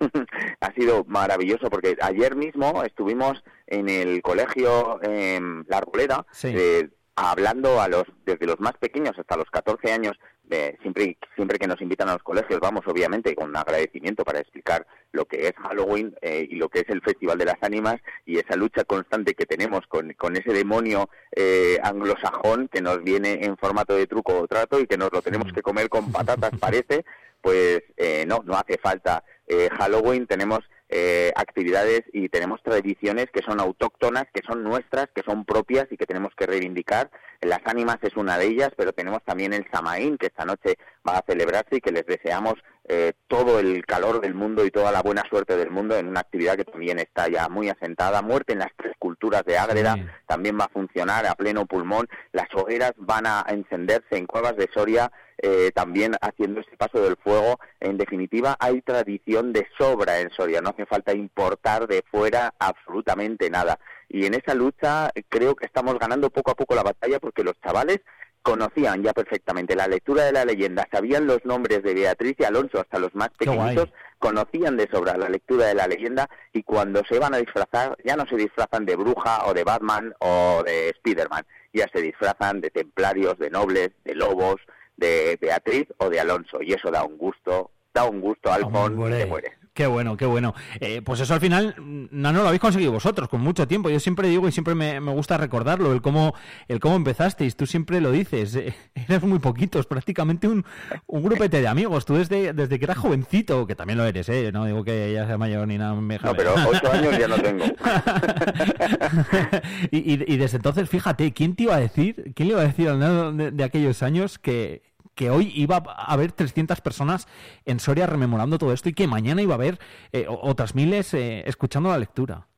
[0.60, 6.48] ha sido maravilloso porque ayer mismo estuvimos en el colegio em, La Arboleda Sí.
[6.52, 10.16] eh, hablando a los desde los más pequeños hasta los 14 años
[10.50, 14.86] de- siempre siempre que nos invitan a los colegios vamos obviamente con agradecimiento para explicar
[15.12, 17.96] lo que es Halloween eh, y lo que es el Festival de las Ánimas
[18.26, 23.44] y esa lucha constante que tenemos con, con ese demonio eh, anglosajón que nos viene
[23.44, 26.52] en formato de truco o trato y que nos lo tenemos que comer con patatas
[26.60, 27.04] parece
[27.40, 30.60] pues eh, no, no hace falta eh, Halloween, tenemos
[30.92, 35.96] eh, actividades y tenemos tradiciones que son autóctonas, que son nuestras, que son propias y
[35.96, 37.10] que tenemos que reivindicar.
[37.40, 40.78] Las ánimas es una de ellas, pero tenemos también el Samaín, que esta noche
[41.08, 42.54] va a celebrarse y que les deseamos
[42.92, 46.18] eh, todo el calor del mundo y toda la buena suerte del mundo en una
[46.18, 48.20] actividad que también está ya muy asentada.
[48.20, 50.04] Muerte en las tres culturas de Ágreda Sí.
[50.26, 52.08] también va a funcionar a pleno pulmón.
[52.32, 57.16] Las hogueras van a encenderse en cuevas de Soria, eh, también haciendo ese paso del
[57.16, 57.60] fuego.
[57.78, 60.60] En definitiva, hay tradición de sobra en Soria.
[60.60, 63.78] No hace falta importar de fuera absolutamente nada.
[64.08, 67.44] Y en esa lucha eh, creo que estamos ganando poco a poco la batalla porque
[67.44, 68.00] los chavales
[68.42, 72.80] conocían ya perfectamente la lectura de la leyenda, sabían los nombres de Beatriz y Alonso,
[72.80, 77.18] hasta los más pequeñitos, conocían de sobra la lectura de la leyenda y cuando se
[77.18, 81.46] van a disfrazar ya no se disfrazan de bruja o de Batman o de Spiderman,
[81.72, 84.56] ya se disfrazan de templarios, de nobles, de lobos,
[84.96, 89.26] de Beatriz o de Alonso y eso da un gusto, da un gusto Hombre, que
[89.26, 89.59] muere.
[89.72, 90.52] Qué bueno, qué bueno.
[90.80, 93.88] Eh, pues eso al final, mm, no, no lo habéis conseguido vosotros, con mucho tiempo.
[93.88, 96.34] Yo siempre digo y siempre me, me gusta recordarlo, el cómo,
[96.66, 97.56] el cómo empezasteis.
[97.56, 100.64] Tú siempre lo dices, eh, eres muy poquitos, prácticamente un,
[101.06, 102.04] un grupete de amigos.
[102.04, 104.50] Tú desde, desde que eras jovencito, que también lo eres, ¿eh?
[104.52, 105.94] No digo que ya sea mayor ni nada.
[105.94, 107.64] me- No, pero ocho años ya no tengo.
[109.92, 112.66] y, y- y desde entonces, fíjate, ¿quién te iba a decir, quién le iba a
[112.66, 114.82] decir al de, de aquellos años que,
[115.14, 117.28] que hoy iba a haber 300 personas
[117.64, 119.78] en Soria rememorando todo esto y que mañana iba a haber
[120.12, 122.49] eh, otras miles eh, escuchando la lectura?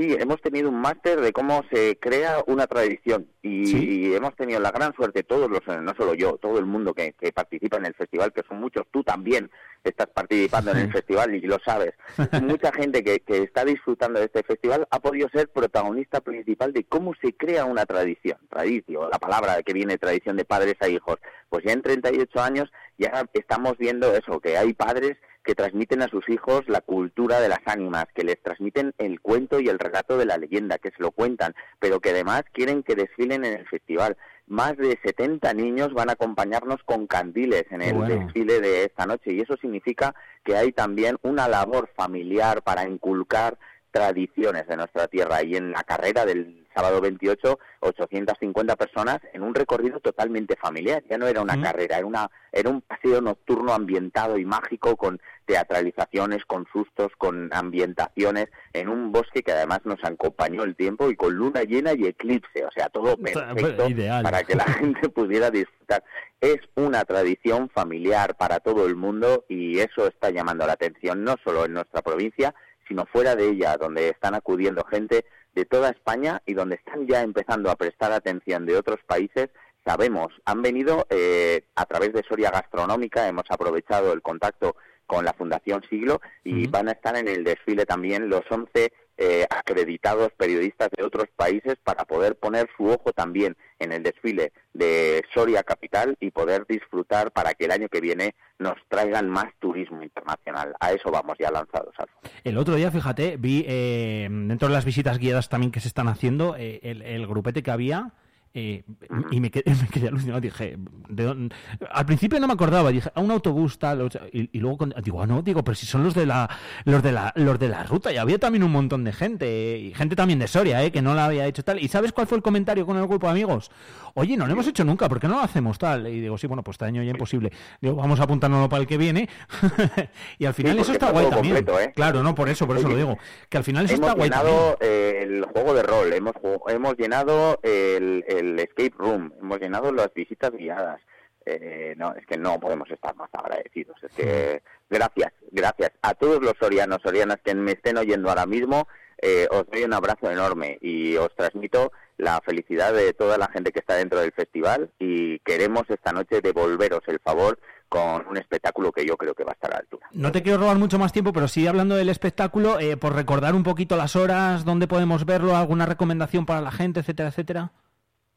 [0.00, 4.06] Sí, hemos tenido un máster de cómo se crea una tradición y, Sí.
[4.08, 7.12] y hemos tenido la gran suerte, todos los, no solo yo, todo el mundo que,
[7.20, 9.50] que participa en el festival, que son muchos, tú también
[9.84, 11.92] estás participando en el festival y lo sabes.
[12.42, 16.84] Mucha gente que, que está disfrutando de este festival ha podido ser protagonista principal de
[16.84, 18.38] cómo se crea una tradición.
[18.48, 21.16] Tradición, la palabra que viene tradición de padres a hijos.
[21.50, 26.08] Pues ya en 38 años ya estamos viendo eso, que hay padres que transmiten a
[26.08, 30.18] sus hijos la cultura de las ánimas, que les transmiten el cuento y el relato
[30.18, 33.66] de la leyenda, que se lo cuentan, pero que además quieren que desfilen en el
[33.68, 34.16] festival.
[34.46, 38.14] Más de 70 niños van a acompañarnos con candiles en el bueno.
[38.26, 40.14] desfile de esta noche y eso significa
[40.44, 43.56] que hay también una labor familiar para inculcar
[43.92, 49.52] tradiciones de nuestra tierra y en la carrera del sábado 28 850 personas en un
[49.54, 51.62] recorrido totalmente familiar ya no era una Mm.
[51.62, 55.20] carrera era una era un paseo nocturno ambientado y mágico con
[55.50, 61.16] teatralizaciones con sustos con ambientaciones en un bosque que además nos acompañó el tiempo y
[61.16, 64.22] con luna llena y eclipse o sea todo perfecto Ideal.
[64.22, 66.04] para que la gente pudiera disfrutar
[66.40, 71.34] es una tradición familiar para todo el mundo y eso está llamando la atención no
[71.44, 72.54] solo en nuestra provincia
[72.90, 75.24] sino fuera de ella, donde están acudiendo gente
[75.54, 79.48] de toda España y donde están ya empezando a prestar atención de otros países.
[79.86, 84.76] Sabemos, han venido eh, a través de Soria Gastronómica, hemos aprovechado el contacto
[85.10, 89.44] con la Fundación Siglo y van a estar en el desfile también los 11 eh,
[89.50, 95.24] acreditados periodistas de otros países para poder poner su ojo también en el desfile de
[95.34, 100.00] Soria Capital y poder disfrutar para que el año que viene nos traigan más turismo
[100.00, 100.76] internacional.
[100.78, 101.92] A eso vamos ya lanzados.
[101.98, 102.30] Alfonso.
[102.44, 106.06] El otro día, fíjate, vi eh, dentro de las visitas guiadas también que se están
[106.06, 108.12] haciendo, eh, el, el grupete que había.
[108.52, 108.82] Eh,
[109.30, 110.40] y me quedé, me quedé alucinado.
[110.40, 110.76] Dije,
[111.08, 111.54] ¿de dónde?
[111.90, 112.90] al principio no me acordaba.
[112.90, 114.08] Dije, a un autobús tal.
[114.32, 116.48] Y, y luego con- digo, ah, no, digo, pero si son los de la,
[116.84, 118.12] los de la, los de la ruta.
[118.12, 119.78] Y había también un montón de gente.
[119.78, 121.78] Y gente también de Soria, eh, que no la había hecho tal.
[121.82, 123.70] ¿Y sabes cuál fue el comentario con el grupo de amigos?
[124.14, 126.08] Oye, no lo hemos hecho nunca, ¿por qué no lo hacemos tal?
[126.08, 127.52] Y digo, sí, bueno, pues este año ya imposible.
[127.80, 129.28] Digo, vamos a apuntárnoslo para el que viene.
[130.38, 131.54] y al final Sí, eso está está guay también.
[131.56, 131.92] completo, ¿eh?
[131.94, 133.16] Claro, no, por eso, por eso lo digo.
[133.48, 134.52] Que al final eso hemos está guay también.
[134.54, 136.32] llenado eh, el juego de rol, hemos,
[136.68, 141.00] hemos llenado el, el escape room, hemos llenado las visitas guiadas.
[141.46, 143.96] Eh, no, es que no podemos estar más agradecidos.
[144.02, 148.86] Es que gracias, gracias a todos los sorianos, sorianas que me estén oyendo ahora mismo.
[149.22, 153.72] eh, os doy un abrazo enorme y os transmito la felicidad de toda la gente
[153.72, 158.92] que está dentro del festival y queremos esta noche devolveros el favor con un espectáculo
[158.92, 160.06] que yo creo que va a estar a la altura.
[160.12, 163.54] No te quiero robar mucho más tiempo, pero sí hablando del espectáculo, eh, por recordar
[163.54, 167.72] un poquito las horas, dónde podemos verlo, alguna recomendación para la gente, etcétera, etcétera.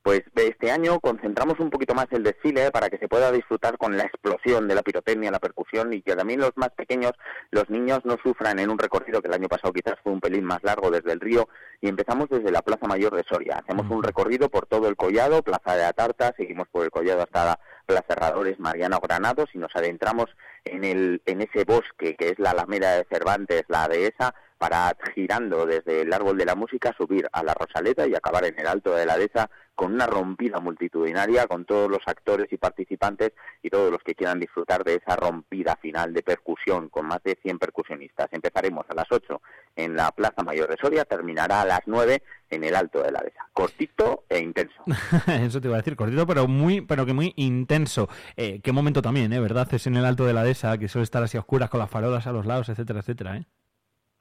[0.03, 3.95] Pues este año concentramos un poquito más el desfile para que se pueda disfrutar con
[3.95, 7.13] la explosión de la pirotecnia, la percusión y que también los más pequeños,
[7.51, 10.43] los niños, no sufran en un recorrido que el año pasado quizás fue un pelín
[10.43, 11.47] más largo desde el río
[11.79, 13.63] y empezamos desde la Plaza Mayor de Soria.
[13.63, 17.45] Hacemos un recorrido por todo el collado, Plaza de Atarta, seguimos por el collado hasta
[17.45, 20.25] la Plaza Herradores, Mariano Granados y nos adentramos
[20.65, 25.65] en, el, en ese bosque que es la Alameda de Cervantes, la dehesa, para girando
[25.65, 28.95] desde el árbol de la música subir a la Rosaleta y acabar en el alto
[28.95, 33.91] de la dehesa con una rompida multitudinaria con todos los actores y participantes y todos
[33.91, 38.27] los que quieran disfrutar de esa rompida final de percusión con más de 100 percusionistas.
[38.31, 39.41] Empezaremos a las 8
[39.75, 43.21] en la Plaza Mayor de Soria, terminará a las 9 en el alto de la
[43.21, 43.47] dehesa.
[43.53, 44.83] Cortito e intenso.
[45.27, 48.09] Eso te iba a decir, cortito, pero muy, pero que muy intenso.
[48.37, 49.39] Eh, qué momento también, ¿eh?
[49.39, 49.67] ¿Verdad?
[49.73, 51.89] Es en el alto de la dehesa, que suele estar así a oscuras con las
[51.89, 53.45] farolas a los lados, etcétera, etcétera, ¿eh?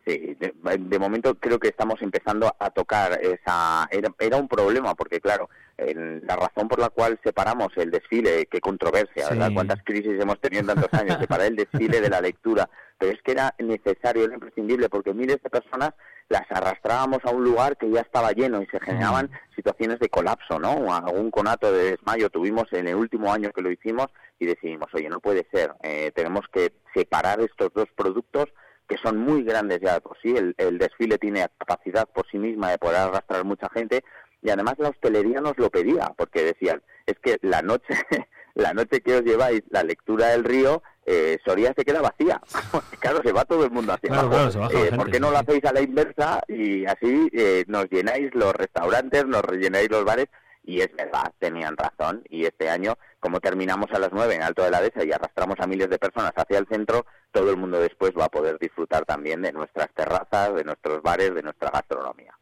[0.05, 3.87] Sí, de, de momento creo que estamos empezando a tocar esa...
[3.91, 8.47] Era, era un problema porque, claro, el- la razón por la cual separamos el desfile,
[8.47, 9.51] qué controversia, ¿verdad?
[9.55, 13.23] Cuántas crisis hemos tenido en tantos años, separar el desfile de la lectura, pero es
[13.23, 15.91] que era necesario, era imprescindible, porque miles de personas
[16.29, 20.59] las arrastrábamos a un lugar que ya estaba lleno y se generaban situaciones de colapso,
[20.59, 20.93] ¿no?
[20.95, 24.07] Algún conato de desmayo tuvimos en el último año que lo hicimos
[24.41, 28.47] y decidimos, oye, no puede ser, eh, tenemos que separar estos dos productos
[28.93, 30.35] que son muy grandes ya de por sí.
[30.37, 34.05] El, el desfile tiene capacidad por sí misma de poder arrastrar mucha gente
[34.43, 37.95] y además la hostelería nos lo pedía porque decían es que la noche
[38.55, 42.41] la noche que os lleváis la lectura del río eh, Soria se queda vacía
[43.01, 45.29] claro se va todo el mundo hacia Claro, abajo claro, Eh, gente, ¿por qué no
[45.29, 49.91] sí, lo hacéis a la inversa y así eh, nos llenáis los restaurantes nos rellenáis
[49.91, 50.27] los bares
[50.65, 52.23] y es verdad, tenían razón.
[52.29, 55.59] Y este año, como terminamos a las 9 en Alto de la Dehesa y arrastramos
[55.59, 59.05] a miles de personas hacia el centro, todo el mundo después va a poder disfrutar
[59.05, 62.35] también de nuestras terrazas, de nuestros bares, de nuestra gastronomía.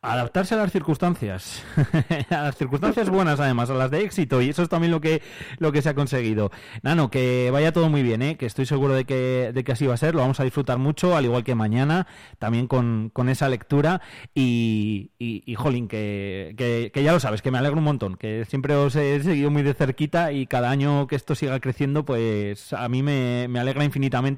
[0.00, 1.64] Adaptarse a las circunstancias.
[2.30, 4.40] a las circunstancias buenas, además, a las de éxito.
[4.40, 5.22] Y eso es también lo que,
[5.58, 6.52] lo que se ha conseguido.
[6.82, 8.36] Nano, que vaya todo muy bien, ¿eh?
[8.36, 10.14] que estoy seguro de que, de que así va a ser.
[10.14, 12.06] Lo vamos a disfrutar mucho, al igual que mañana,
[12.38, 14.00] también con, con esa lectura.
[14.34, 18.14] Y, y, jolín, que, que, que ya lo sabes, que me alegro un montón.
[18.14, 22.04] Que siempre os he seguido muy de cerquita y cada año que esto siga creciendo,
[22.04, 24.37] pues a mí me, me alegra infinitamente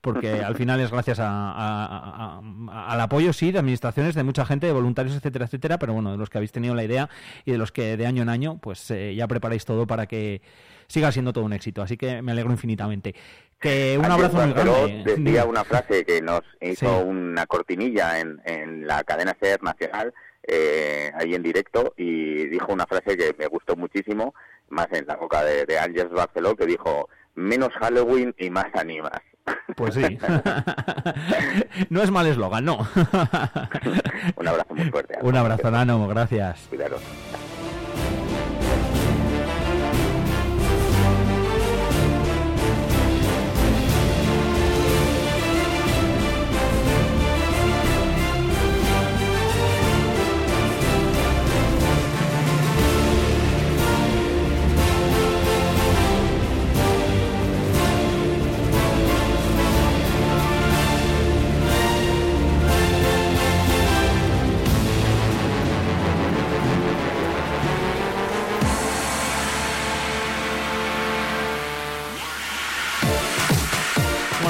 [0.00, 4.44] porque al final es gracias a, a- a- al apoyo, sí, de administraciones, de mucha
[4.44, 7.08] gente, de voluntarios, etcétera, etcétera, pero bueno, de los que habéis tenido la idea
[7.44, 10.42] y de los que de año en año, pues eh, ya preparáis todo para que
[10.88, 11.82] siga siendo todo un éxito.
[11.82, 13.14] Así que me alegro infinitamente.
[13.58, 15.02] Que un Ayer abrazo muy grande.
[15.04, 15.42] decía Dime.
[15.44, 17.04] una frase que nos hizo Sí.
[17.08, 20.12] una cortinilla en, en la cadena SER nacional,
[20.46, 24.34] eh, ahí en directo, y dijo una frase que me gustó muchísimo,
[24.68, 29.20] más en la boca de, de Ángels Barceló, que dijo, menos Halloween y más ánimas.
[29.76, 30.02] Pues sí.
[31.90, 32.78] no es mal eslogan, no.
[34.36, 35.18] Un abrazo muy fuerte.
[35.22, 36.66] un abrazo, Nano, gracias.
[36.68, 37.02] Cuidaros.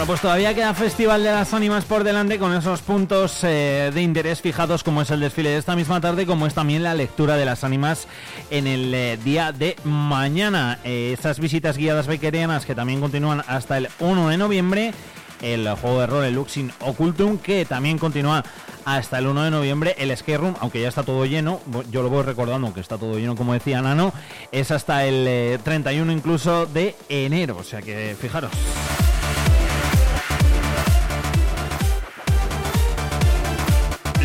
[0.06, 4.40] Pues todavía queda Festival de las Ánimas por delante con esos puntos eh, de interés
[4.40, 7.44] fijados como es el desfile de esta misma tarde, como es también la lectura de
[7.44, 8.06] las ánimas
[8.50, 10.78] en el eh, día de mañana.
[10.84, 14.94] Eh, esas visitas guiadas bequerianas que también continúan hasta el 1 de noviembre.
[15.42, 18.44] El juego de rol, el Luxin Occultum, que también continúa
[18.84, 19.96] hasta el 1 de noviembre.
[19.98, 23.18] El Escape Room, aunque ya está todo lleno, yo lo voy recordando que está todo
[23.18, 24.12] lleno, como decía Nano,
[24.52, 27.56] es hasta el eh, 31 incluso de enero.
[27.58, 28.52] O sea que fijaros.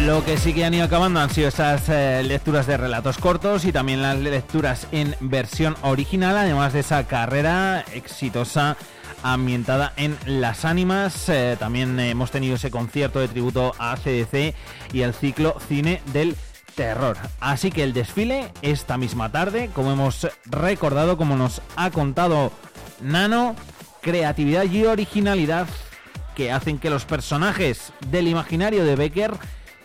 [0.05, 3.65] Lo que sí que han ido acabando han sido esas eh, lecturas de relatos cortos
[3.65, 8.77] y también las lecturas en versión original, además de esa carrera exitosa
[9.21, 11.29] ambientada en Las Ánimas.
[11.29, 14.55] Eh, también hemos tenido ese concierto de tributo a CDC
[14.91, 16.35] y el ciclo Cine del
[16.75, 17.17] Terror.
[17.39, 22.51] Así que el desfile esta misma tarde, como hemos recordado, como nos ha contado
[23.01, 23.55] Nano,
[24.01, 25.67] creatividad y originalidad
[26.35, 29.33] que hacen que los personajes del imaginario de Becker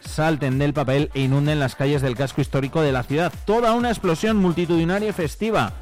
[0.07, 3.33] salten del papel e inunden las calles del casco histórico de la ciudad.
[3.45, 5.73] Toda una explosión multitudinaria y festiva,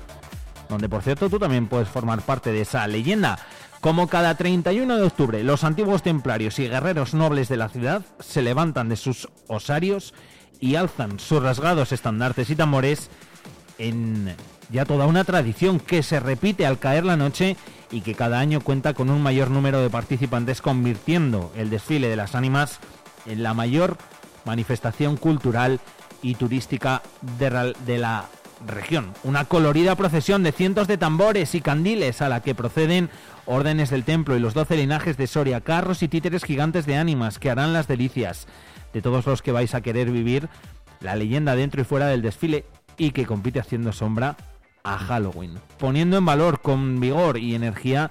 [0.68, 3.38] donde por cierto tú también puedes formar parte de esa leyenda.
[3.80, 8.40] Como cada 31 de octubre, los antiguos templarios y guerreros nobles de la ciudad se
[8.40, 10.14] levantan de sus osarios
[10.58, 13.10] y alzan sus rasgados estandartes y tambores
[13.78, 14.34] en
[14.70, 17.56] ya toda una tradición que se repite al caer la noche
[17.90, 22.16] y que cada año cuenta con un mayor número de participantes, convirtiendo el desfile de
[22.16, 22.80] las ánimas
[23.26, 23.98] en la mayor
[24.44, 25.80] manifestación cultural
[26.22, 27.02] y turística
[27.38, 28.24] de, la
[28.66, 29.12] región.
[29.24, 33.10] Una colorida procesión de cientos de tambores y candiles a la que proceden
[33.46, 37.38] órdenes del templo y los doce linajes de Soria, carros y títeres gigantes de ánimas
[37.38, 38.46] que harán las delicias
[38.92, 40.48] de todos los que vais a querer vivir
[41.00, 42.64] la leyenda dentro y fuera del desfile
[42.96, 44.36] y que compite haciendo sombra
[44.82, 48.10] a Halloween, poniendo en valor con vigor y energía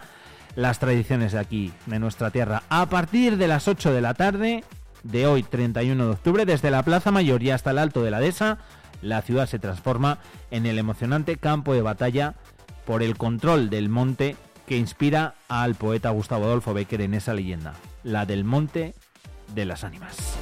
[0.56, 2.64] las tradiciones de aquí, de nuestra tierra.
[2.70, 4.64] A partir de las 8 de la tarde
[5.04, 8.20] de hoy, 31 de octubre, desde la Plaza Mayor y hasta el Alto de la
[8.20, 8.58] Dehesa,
[9.02, 12.36] la ciudad se transforma en el emocionante campo de batalla
[12.86, 14.36] por el control del monte
[14.68, 17.74] que inspira al poeta Gustavo Adolfo Becker en esa leyenda,
[18.04, 18.96] la del monte
[19.54, 20.38] de las ánimas.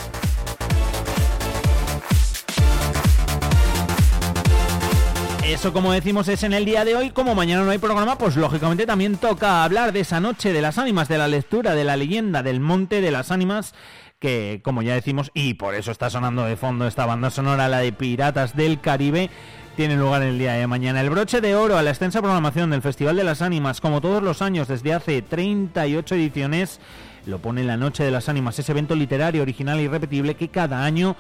[5.52, 7.10] Eso, como decimos, es en el día de hoy.
[7.10, 10.78] Como mañana no hay programa, pues lógicamente también toca hablar de esa noche de las
[10.78, 13.76] ánimas, de la lectura, de la leyenda del monte de las ánimas,
[14.20, 17.80] que, como ya decimos, y por eso está sonando de fondo esta banda sonora, la
[17.80, 19.30] de Piratas del Caribe,
[19.76, 21.02] tiene lugar el día de mañana.
[21.02, 24.24] El broche de oro a la extensa programación del Festival de las Ánimas, como todos
[24.24, 26.80] los años desde hace 38 ediciones,
[27.26, 30.86] lo pone la Noche de las Ánimas, ese evento literario original e irrepetible que cada
[30.86, 31.18] año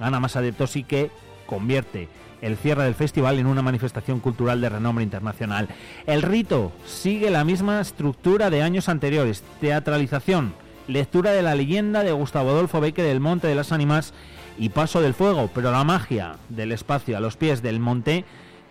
[0.00, 1.10] gana más adeptos y que
[1.46, 2.08] convierte
[2.44, 5.68] el cierre del festival en una manifestación cultural de renombre internacional.
[6.06, 10.54] El rito sigue la misma estructura de años anteriores, teatralización,
[10.86, 14.12] lectura de la leyenda de Gustavo Adolfo Becker del Monte de las Ánimas
[14.58, 18.24] y Paso del Fuego, pero la magia del espacio a los pies del monte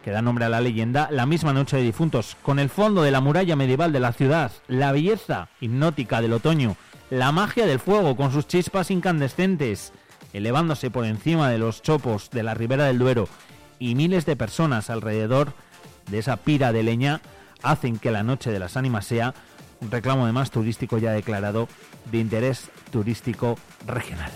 [0.04, 3.12] que da nombre a la leyenda, la misma noche de difuntos, con el fondo de
[3.12, 6.76] la muralla medieval de la ciudad, la belleza hipnótica del otoño,
[7.10, 9.94] la magia del fuego con sus chispas incandescentes,
[10.34, 13.30] elevándose por encima de los chopos de la ribera del Duero,
[13.84, 15.52] y miles de personas alrededor
[16.10, 17.20] de esa pira de leña,
[17.64, 19.34] hacen que la Noche de las Ánimas sea
[19.82, 21.68] un reclamo además turístico ya declarado
[22.10, 24.32] de interés turístico regional.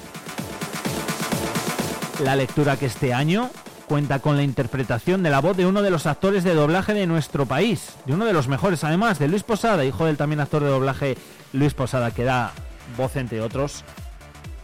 [2.21, 3.49] La lectura que este año
[3.87, 7.07] cuenta con la interpretación de la voz de uno de los actores de doblaje de
[7.07, 10.61] nuestro país, de uno de los mejores además, de Luis Posada, hijo del también actor
[10.61, 11.17] de doblaje
[11.53, 12.51] Luis Posada, que da
[12.97, 13.85] voz entre otros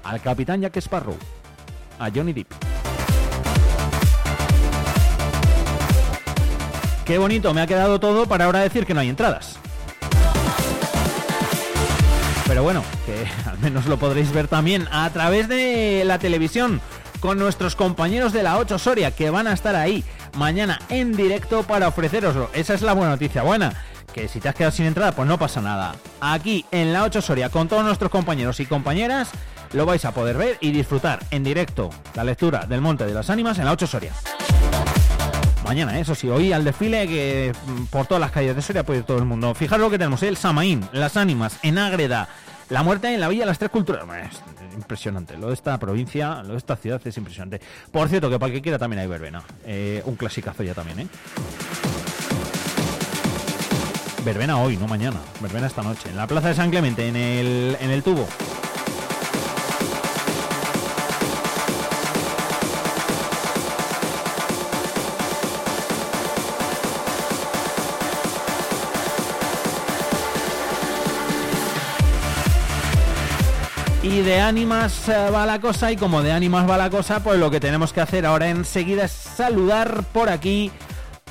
[0.03, 1.15] al capitán Jack Sparrow,
[1.99, 2.51] a Johnny Depp.
[7.05, 9.57] Qué bonito, me ha quedado todo para ahora decir que no hay entradas.
[12.47, 16.81] Pero bueno, que al menos lo podréis ver también a través de la televisión
[17.19, 20.03] con nuestros compañeros de la 8 Soria que van a estar ahí
[20.37, 22.49] mañana en directo para ofreceroslo.
[22.53, 23.73] Esa es la buena noticia buena.
[24.13, 25.95] Que si te has quedado sin entrada, pues no pasa nada.
[26.21, 29.29] Aquí en la 8 Soria, con todos nuestros compañeros y compañeras,
[29.73, 33.29] lo vais a poder ver y disfrutar en directo la lectura del Monte de las
[33.29, 34.13] Ánimas en la 8 Soria.
[35.63, 36.01] Mañana, ¿eh?
[36.01, 39.05] eso sí, hoy al desfile que mm, por todas las calles de Soria puede ir
[39.05, 39.55] todo el mundo.
[39.55, 40.27] Fijaros lo que tenemos, ¿eh?
[40.27, 42.27] el Samaín, las ánimas, en Ágreda,
[42.69, 44.03] la muerte en la villa, las tres culturas.
[44.75, 47.61] Impresionante, lo de esta provincia, lo de esta ciudad es impresionante.
[47.91, 49.43] Por cierto, que para que quiera también hay verbena.
[49.65, 51.07] Eh, un clasicazo ya también, ¿eh?
[54.25, 55.19] Verbena hoy, no mañana.
[55.41, 56.09] Verbena esta noche.
[56.09, 58.27] En la plaza de San Clemente, en el, en el tubo.
[74.13, 77.39] Y de ánimas eh, va la cosa y como de ánimas va la cosa, pues
[77.39, 80.71] lo que tenemos que hacer ahora enseguida es saludar por aquí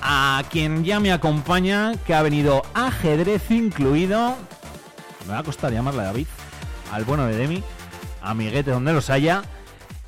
[0.03, 4.35] a quien ya me acompaña, que ha venido ajedrez incluido.
[5.29, 6.27] Me va a costar llamarle a David,
[6.91, 7.63] al bueno de Demi,
[8.21, 9.43] amiguete donde los haya,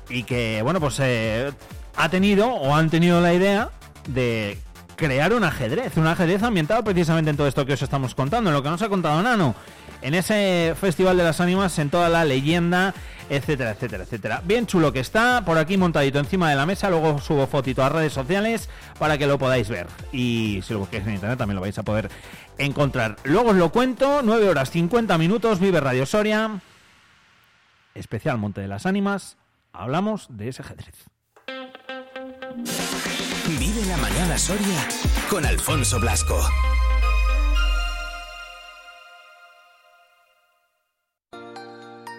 [0.09, 1.53] y que, bueno, pues eh,
[1.95, 3.69] ha tenido o han tenido la idea
[4.09, 4.59] de
[4.97, 8.53] crear un ajedrez, un ajedrez ambientado precisamente en todo esto que os estamos contando, en
[8.53, 9.55] lo que nos ha contado Nano,
[10.05, 12.93] en ese Festival de las Ánimas, en toda la leyenda,
[13.27, 14.41] etcétera, etcétera, etcétera.
[14.45, 17.89] Bien chulo que está, por aquí montadito encima de la mesa, luego subo fotito a
[17.89, 19.87] redes sociales para que lo podáis ver.
[20.11, 22.11] Y si lo busquáis en internet también lo vais a poder
[22.59, 23.15] encontrar.
[23.23, 26.61] Luego os lo cuento, 9 horas 50 minutos, Vive Radio Soria,
[27.95, 29.37] especial Monte de las Ánimas,
[29.73, 31.05] hablamos de ese ajedrez.
[33.57, 34.87] Vive la mañana Soria
[35.31, 36.47] con Alfonso Blasco.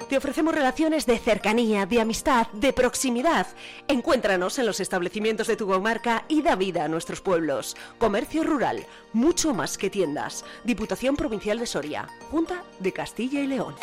[0.09, 3.49] Te ofrecemos relaciones de cercanía, de amistad, de proximidad.
[3.89, 7.77] Encuéntranos en los establecimientos de tu comarca y da vida a nuestros pueblos.
[7.99, 10.45] Comercio rural, mucho más que tiendas.
[10.63, 13.75] Diputación Provincial de Soria, Junta de Castilla y León.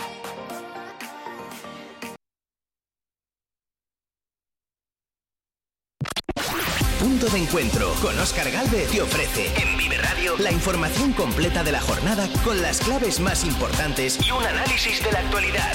[7.23, 11.71] Punto de encuentro con Oscar Galvez te ofrece en Vive Radio la información completa de
[11.71, 15.73] la jornada con las claves más importantes y un análisis de la actualidad.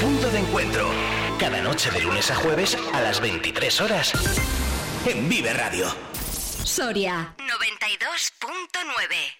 [0.00, 0.88] Punto de encuentro.
[1.40, 4.12] Cada noche de lunes a jueves a las 23 horas
[5.04, 5.92] en Vive Radio.
[6.62, 9.39] Soria 92.9.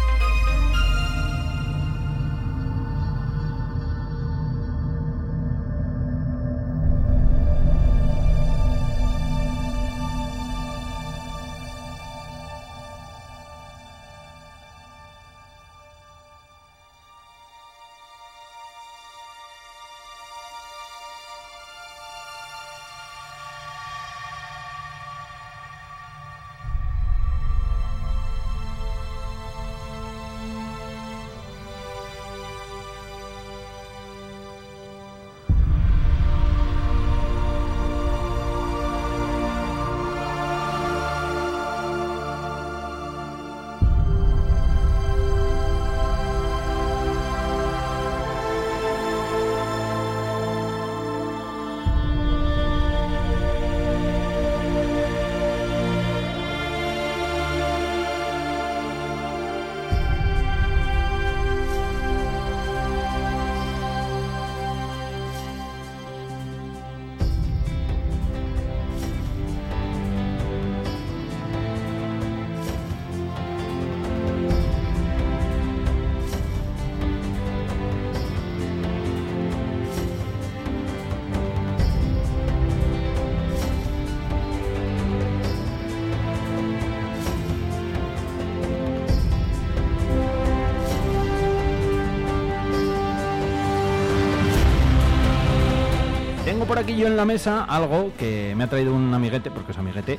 [96.81, 100.17] Aquí yo en la mesa algo que me ha traído un amiguete, porque es amiguete.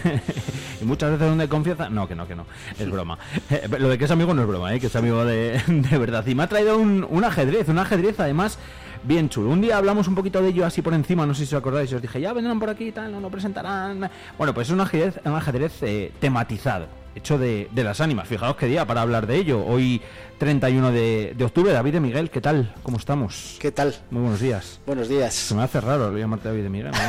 [0.80, 1.90] y muchas veces donde confianza.
[1.90, 2.46] No, que no, que no.
[2.78, 3.18] Es broma.
[3.78, 4.80] Lo de que es amigo no es broma, ¿eh?
[4.80, 6.26] que es amigo de, de verdad.
[6.26, 8.58] Y me ha traído un, un ajedrez, un ajedrez además
[9.02, 9.50] bien chulo.
[9.50, 11.92] Un día hablamos un poquito de ello así por encima, no sé si os acordáis.
[11.92, 14.10] Os dije, ya vendrán por aquí tal, no lo presentarán.
[14.38, 18.28] Bueno, pues es un ajedrez, un ajedrez eh, tematizado, hecho de, de las ánimas.
[18.28, 19.64] Fijaos qué día para hablar de ello.
[19.64, 20.02] Hoy
[20.38, 22.74] 31 de, de octubre, David de Miguel, ¿qué tal?
[22.82, 23.56] ¿Cómo estamos?
[23.60, 23.94] ¿Qué tal?
[24.10, 24.80] Muy buenos días.
[24.86, 25.32] Buenos días.
[25.32, 26.90] Se me hace raro llamarte David de Miguel.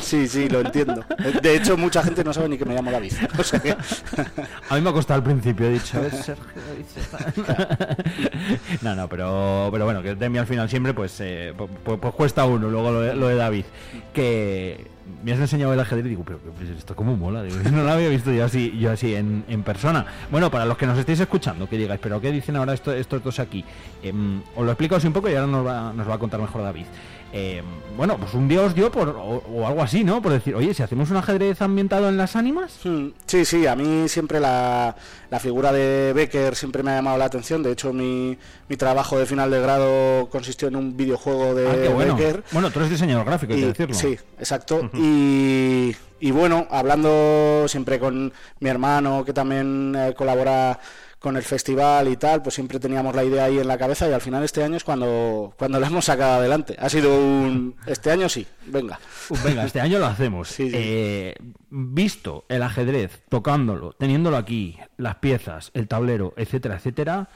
[0.00, 1.04] Sí, sí, lo entiendo.
[1.42, 3.12] De hecho, mucha gente no sabe ni que me llamo David.
[3.38, 3.72] O sea que...
[4.68, 7.46] A mí me ha costado al principio, he dicho, a ver, Sergio, David,
[8.82, 12.44] No, no, pero, pero bueno, que Demi al final siempre pues, eh, pues, pues cuesta
[12.44, 13.64] uno, luego lo de, lo de David.
[14.12, 14.86] Que
[15.22, 16.38] me has enseñado el ajedrez y digo, pero,
[16.76, 20.06] esto cómo mola, Digo, no lo había visto yo así, yo así en, persona.
[20.30, 23.22] Bueno, para los que nos estéis escuchando, que digáis, pero ¿qué dicen ahora esto, estos
[23.22, 23.64] dos aquí?
[24.02, 26.40] Em, os lo explico así un poco y ahora nos va, nos va a contar
[26.40, 26.86] mejor David.
[27.38, 27.64] Em,
[27.98, 30.22] bueno, pues un día os dio por, o, o algo así, ¿no?
[30.22, 32.78] Por decir, oye, si hacemos un ajedrez ambientado en las ánimas,
[33.26, 34.94] Sí, sí, a mí siempre la,
[35.30, 37.62] la figura de Becker siempre me ha llamado la atención.
[37.62, 38.36] De hecho, mi,
[38.68, 42.16] mi trabajo de final de grado consistió en un videojuego de Ah, bueno.
[42.16, 42.42] Becker.
[42.52, 43.94] Bueno, tú eres diseñador gráfico, hay que Y- decirlo.
[43.94, 44.90] Sí, exacto.
[44.94, 50.78] y, y bueno, hablando siempre con mi hermano, que también eh, colabora
[51.26, 54.12] con el festival y tal, pues siempre teníamos la idea ahí en la cabeza y
[54.12, 56.76] al final este año es cuando, cuando la hemos sacado adelante.
[56.78, 57.74] Ha sido un...
[57.84, 59.00] Este año sí, venga.
[59.42, 60.46] Venga, este año lo hacemos.
[60.56, 60.76] Sí, sí.
[60.76, 61.34] Eh,
[61.68, 67.28] visto el ajedrez, tocándolo, teniéndolo aquí, las piezas, el tablero, etcétera, etcétera,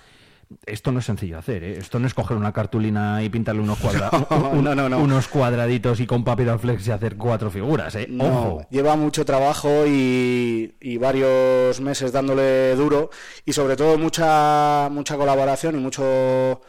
[0.66, 1.78] esto no es sencillo hacer, ¿eh?
[1.78, 4.98] Esto no es coger una cartulina y pintarle unos, cuadra- No, un- no, no, no.
[4.98, 8.08] unos cuadraditos y con papel flex y hacer cuatro figuras, ¿eh?
[8.18, 8.66] Ojo.
[8.70, 13.10] lleva mucho trabajo y, y varios meses dándole duro
[13.44, 16.60] y sobre todo mucha mucha colaboración y mucho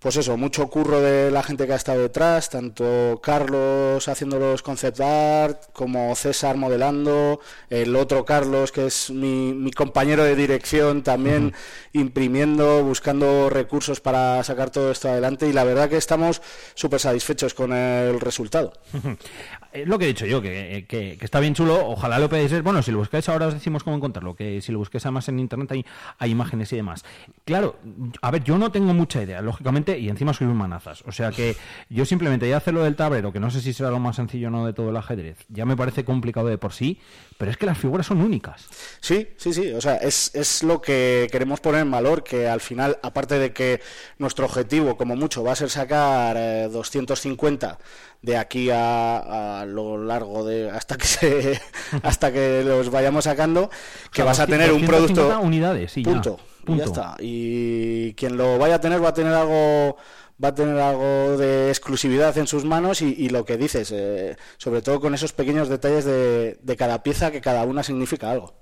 [0.00, 4.62] pues eso, mucho curro de la gente que ha estado detrás, tanto Carlos haciendo los
[4.62, 11.02] concept art, como César modelando, el otro Carlos que es mi, mi compañero de dirección
[11.02, 11.52] también
[11.92, 16.40] imprimiendo, buscando recursos para sacar todo esto adelante y la verdad que estamos
[16.74, 18.72] súper satisfechos con el resultado.
[19.72, 21.86] Es lo que he dicho yo, que, que- que está bien chulo.
[21.86, 22.62] Ojalá lo podáis ver.
[22.62, 24.34] Bueno, si lo buscáis ahora os decimos cómo encontrarlo.
[24.34, 25.86] Que si lo busquéis además en internet hay,
[26.18, 27.04] hay imágenes y demás.
[27.44, 27.76] Claro,
[28.20, 31.02] a ver, yo no tengo mucha idea, lógicamente, y encima soy un manazas.
[31.06, 31.56] O sea que
[31.88, 34.50] yo simplemente ya hacerlo del tablero, que no sé si será lo más sencillo o
[34.50, 37.00] no de todo el ajedrez, ya me parece complicado de por sí,
[37.38, 38.66] pero es que las figuras son únicas.
[39.00, 39.72] Sí, sí, sí.
[39.72, 43.52] O sea, es, es lo que queremos poner en valor, que al final, aparte de
[43.52, 43.80] que
[44.18, 47.78] nuestro objetivo, como mucho, va a ser sacar eh, 250
[48.22, 51.60] de aquí a, a lo largo de hasta que se
[52.02, 53.70] hasta que los vayamos sacando,
[54.12, 56.20] que O sea, vas a tener un 250 producto unidades, sí, ya.
[56.66, 57.16] Y ya está.
[57.18, 59.96] Y quien lo vaya a tener va a tener algo
[60.42, 64.80] va a tener algo de exclusividad en sus manos y, lo que dices, eh, sobre
[64.80, 68.54] todo con esos pequeños detalles de, de cada pieza que cada una significa algo.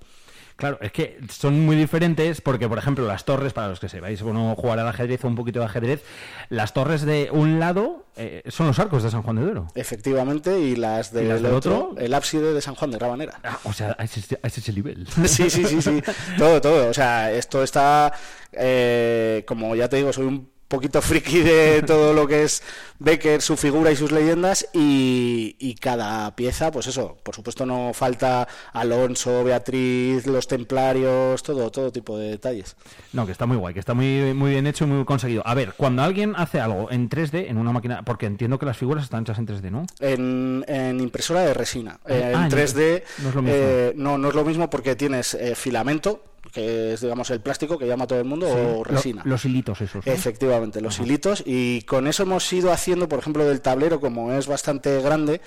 [0.59, 4.01] Claro, es que son muy diferentes porque, por ejemplo, las torres, para los que se
[4.01, 6.03] vais bueno, jugar al ajedrez o un poquito de ajedrez,
[6.49, 9.67] las torres de un lado eh, son los arcos de San Juan de Duero.
[9.73, 12.03] Efectivamente, y las del, ¿Y las del otro, otro?
[12.03, 13.39] el ábside de San Juan de Rabanera.
[13.41, 15.07] Ah, o sea, a ese, a ese es el nivel.
[15.25, 16.03] Sí, sí, sí, sí.
[16.37, 16.89] Todo, todo.
[16.89, 18.11] O sea, esto está,
[18.51, 22.63] eh, como ya te digo, soy un poquito friki de todo lo que es
[22.99, 27.91] Becker, su figura y sus leyendas y, y cada pieza, pues eso, por supuesto no
[27.93, 32.75] falta Alonso, Beatriz, los templarios, todo, todo tipo de detalles.
[33.13, 35.41] No, que está muy guay, que está muy, muy bien hecho y muy conseguido.
[35.45, 38.77] A ver, cuando alguien hace algo en 3D, en una máquina, porque entiendo que las
[38.77, 39.85] figuras están hechas en 3D, ¿no?
[39.99, 41.99] En, en impresora de resina.
[42.05, 43.57] Ah, en en- 3D no es lo mismo.
[43.59, 47.77] eh, no, no es lo mismo porque tienes eh, filamento, que es digamos el plástico
[47.77, 49.21] que llama todo el mundo, o Lo- resina.
[49.25, 50.05] los hilitos esos.
[50.05, 50.11] ¿no?
[50.11, 51.43] Efectivamente, los hilitos.
[51.45, 55.41] Y con eso hemos ido haciendo, por ejemplo, del tablero, como es bastante grande,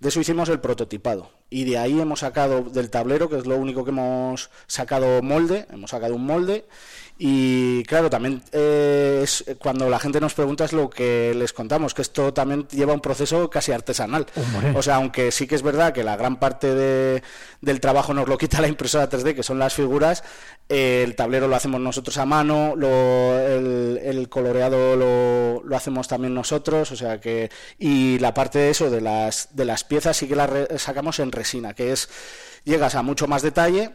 [0.00, 1.30] de eso hicimos el prototipado.
[1.50, 5.66] Y de ahí hemos sacado del tablero, que es lo único que hemos sacado molde,
[5.70, 6.66] hemos sacado un molde.
[7.20, 11.92] Y claro, también eh, es, cuando la gente nos pregunta es lo que les contamos,
[11.92, 14.24] que esto también lleva un proceso casi artesanal.
[14.36, 14.78] Hombre.
[14.78, 17.22] O sea, aunque sí que es verdad que la gran parte de-
[17.60, 20.22] del trabajo nos lo quita la impresora 3D, que son las figuras,
[20.68, 26.06] eh, el tablero lo hacemos nosotros a mano, lo- el, el coloreado lo, lo hacemos
[26.06, 27.50] también nosotros, o sea que
[27.80, 30.50] y la parte de eso de las de las piezas sí que las
[30.80, 32.08] sacamos en resina, que es
[32.64, 33.90] llegas a mucho más detalle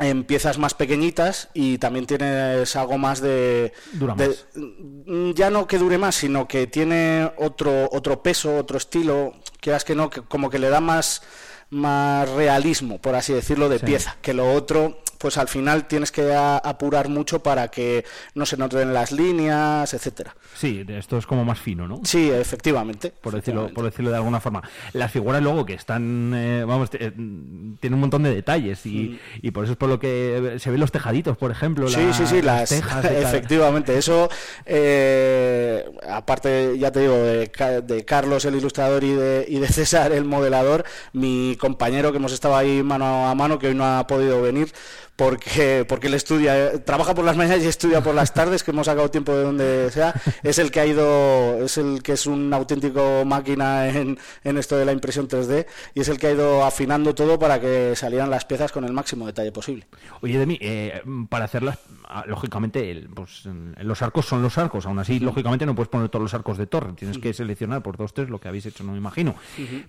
[0.00, 4.46] en piezas más pequeñitas y también tienes algo más de, Dura de- más.
[4.56, 9.84] mm, ya no que dure más sino que tiene otro otro peso otro estilo quieras
[9.84, 11.22] que no que como que le da más
[11.68, 13.86] más realismo por así decirlo de Sí.
[13.86, 18.04] pieza que lo otro pues al final tienes que apurar mucho para que
[18.34, 22.00] no se noten las líneas etcétera Sí, esto es como más fino, ¿no?
[22.04, 24.62] sí efectivamente Por decirlo, por decirlo de alguna forma.
[24.94, 29.50] Las figuras luego que están, eh, vamos, eh, tienen un montón de detalles y, y
[29.50, 31.86] por eso es por lo que se ven los tejaditos, por ejemplo.
[31.88, 33.96] Sí, la- sí, sí, las, tejas efectivamente.
[33.96, 34.28] Eso,
[34.66, 37.50] eh, aparte, ya te digo, de,
[37.86, 42.32] de Carlos, el ilustrador, y de, y de César, el modelador, mi compañero que hemos
[42.32, 44.72] estado ahí mano a mano, que hoy no ha podido venir,
[45.20, 48.70] porque, porque él estudia, eh, trabaja por las mañanas y estudia por las tardes, que
[48.70, 52.24] hemos sacado tiempo de donde sea, es el que ha ido, es el que es
[52.26, 56.32] un auténtico máquina en, en esto de la impresión 3D y es el que ha
[56.32, 59.86] ido afinando todo para que salieran las piezas con el máximo detalle posible.
[60.22, 63.46] Oye, Demi, eh, para hacerlas, ah, lógicamente, pues,
[63.76, 64.86] los arcos son los arcos.
[64.86, 66.94] Aún así, lógicamente, no puedes poner todos los arcos de torre.
[66.94, 69.34] Tienes que seleccionar por dos, tres lo que habéis hecho, no me imagino.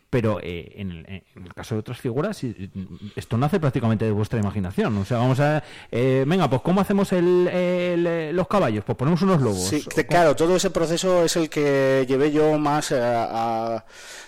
[0.09, 2.69] Pero eh, en, el, en el caso de otras figuras, sí,
[3.15, 4.97] esto nace prácticamente de vuestra imaginación.
[4.97, 5.63] O sea, vamos a.
[5.91, 8.83] eh, venga, pues, ¿cómo hacemos el, el, eh, los caballos?
[8.85, 9.61] Pues ponemos unos lobos.
[9.61, 13.85] Sí, claro, todo ese proceso es el que llevé yo más eh, a, a,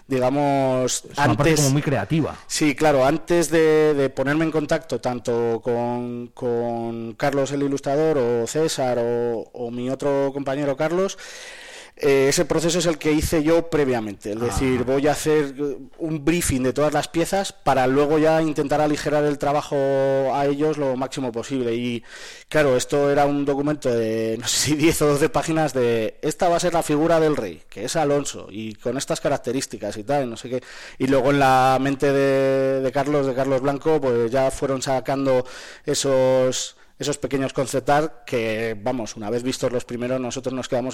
[0.07, 1.55] digamos, Es una parte antes...
[1.55, 2.35] como muy creativa.
[2.47, 8.47] Sí, claro, antes de, de ponerme en contacto tanto con, con Carlos el ilustrador o
[8.47, 11.17] César o, o mi otro compañero Carlos,
[11.95, 14.31] eh, ese proceso es el que hice yo previamente.
[14.31, 18.41] Es decir, voy a hacer eh, un briefing de todas las piezas para luego ya
[18.41, 21.75] intentar aligerar el trabajo a ellos lo máximo posible.
[21.75, 22.03] Y
[22.49, 26.49] claro, esto era un documento de, no sé si 10 o 12 páginas de, esta
[26.49, 30.03] va a ser la figura del rey, que es Alonso, y con estas características y
[30.03, 30.63] tal, no sé qué.
[30.97, 35.45] Y luego en la mente de, de Carlos, de Carlos Blanco, pues ya fueron sacando
[35.85, 40.91] esos esos pequeños concept art que, vamos, una vez vistos los primeros, nosotros nos quedamos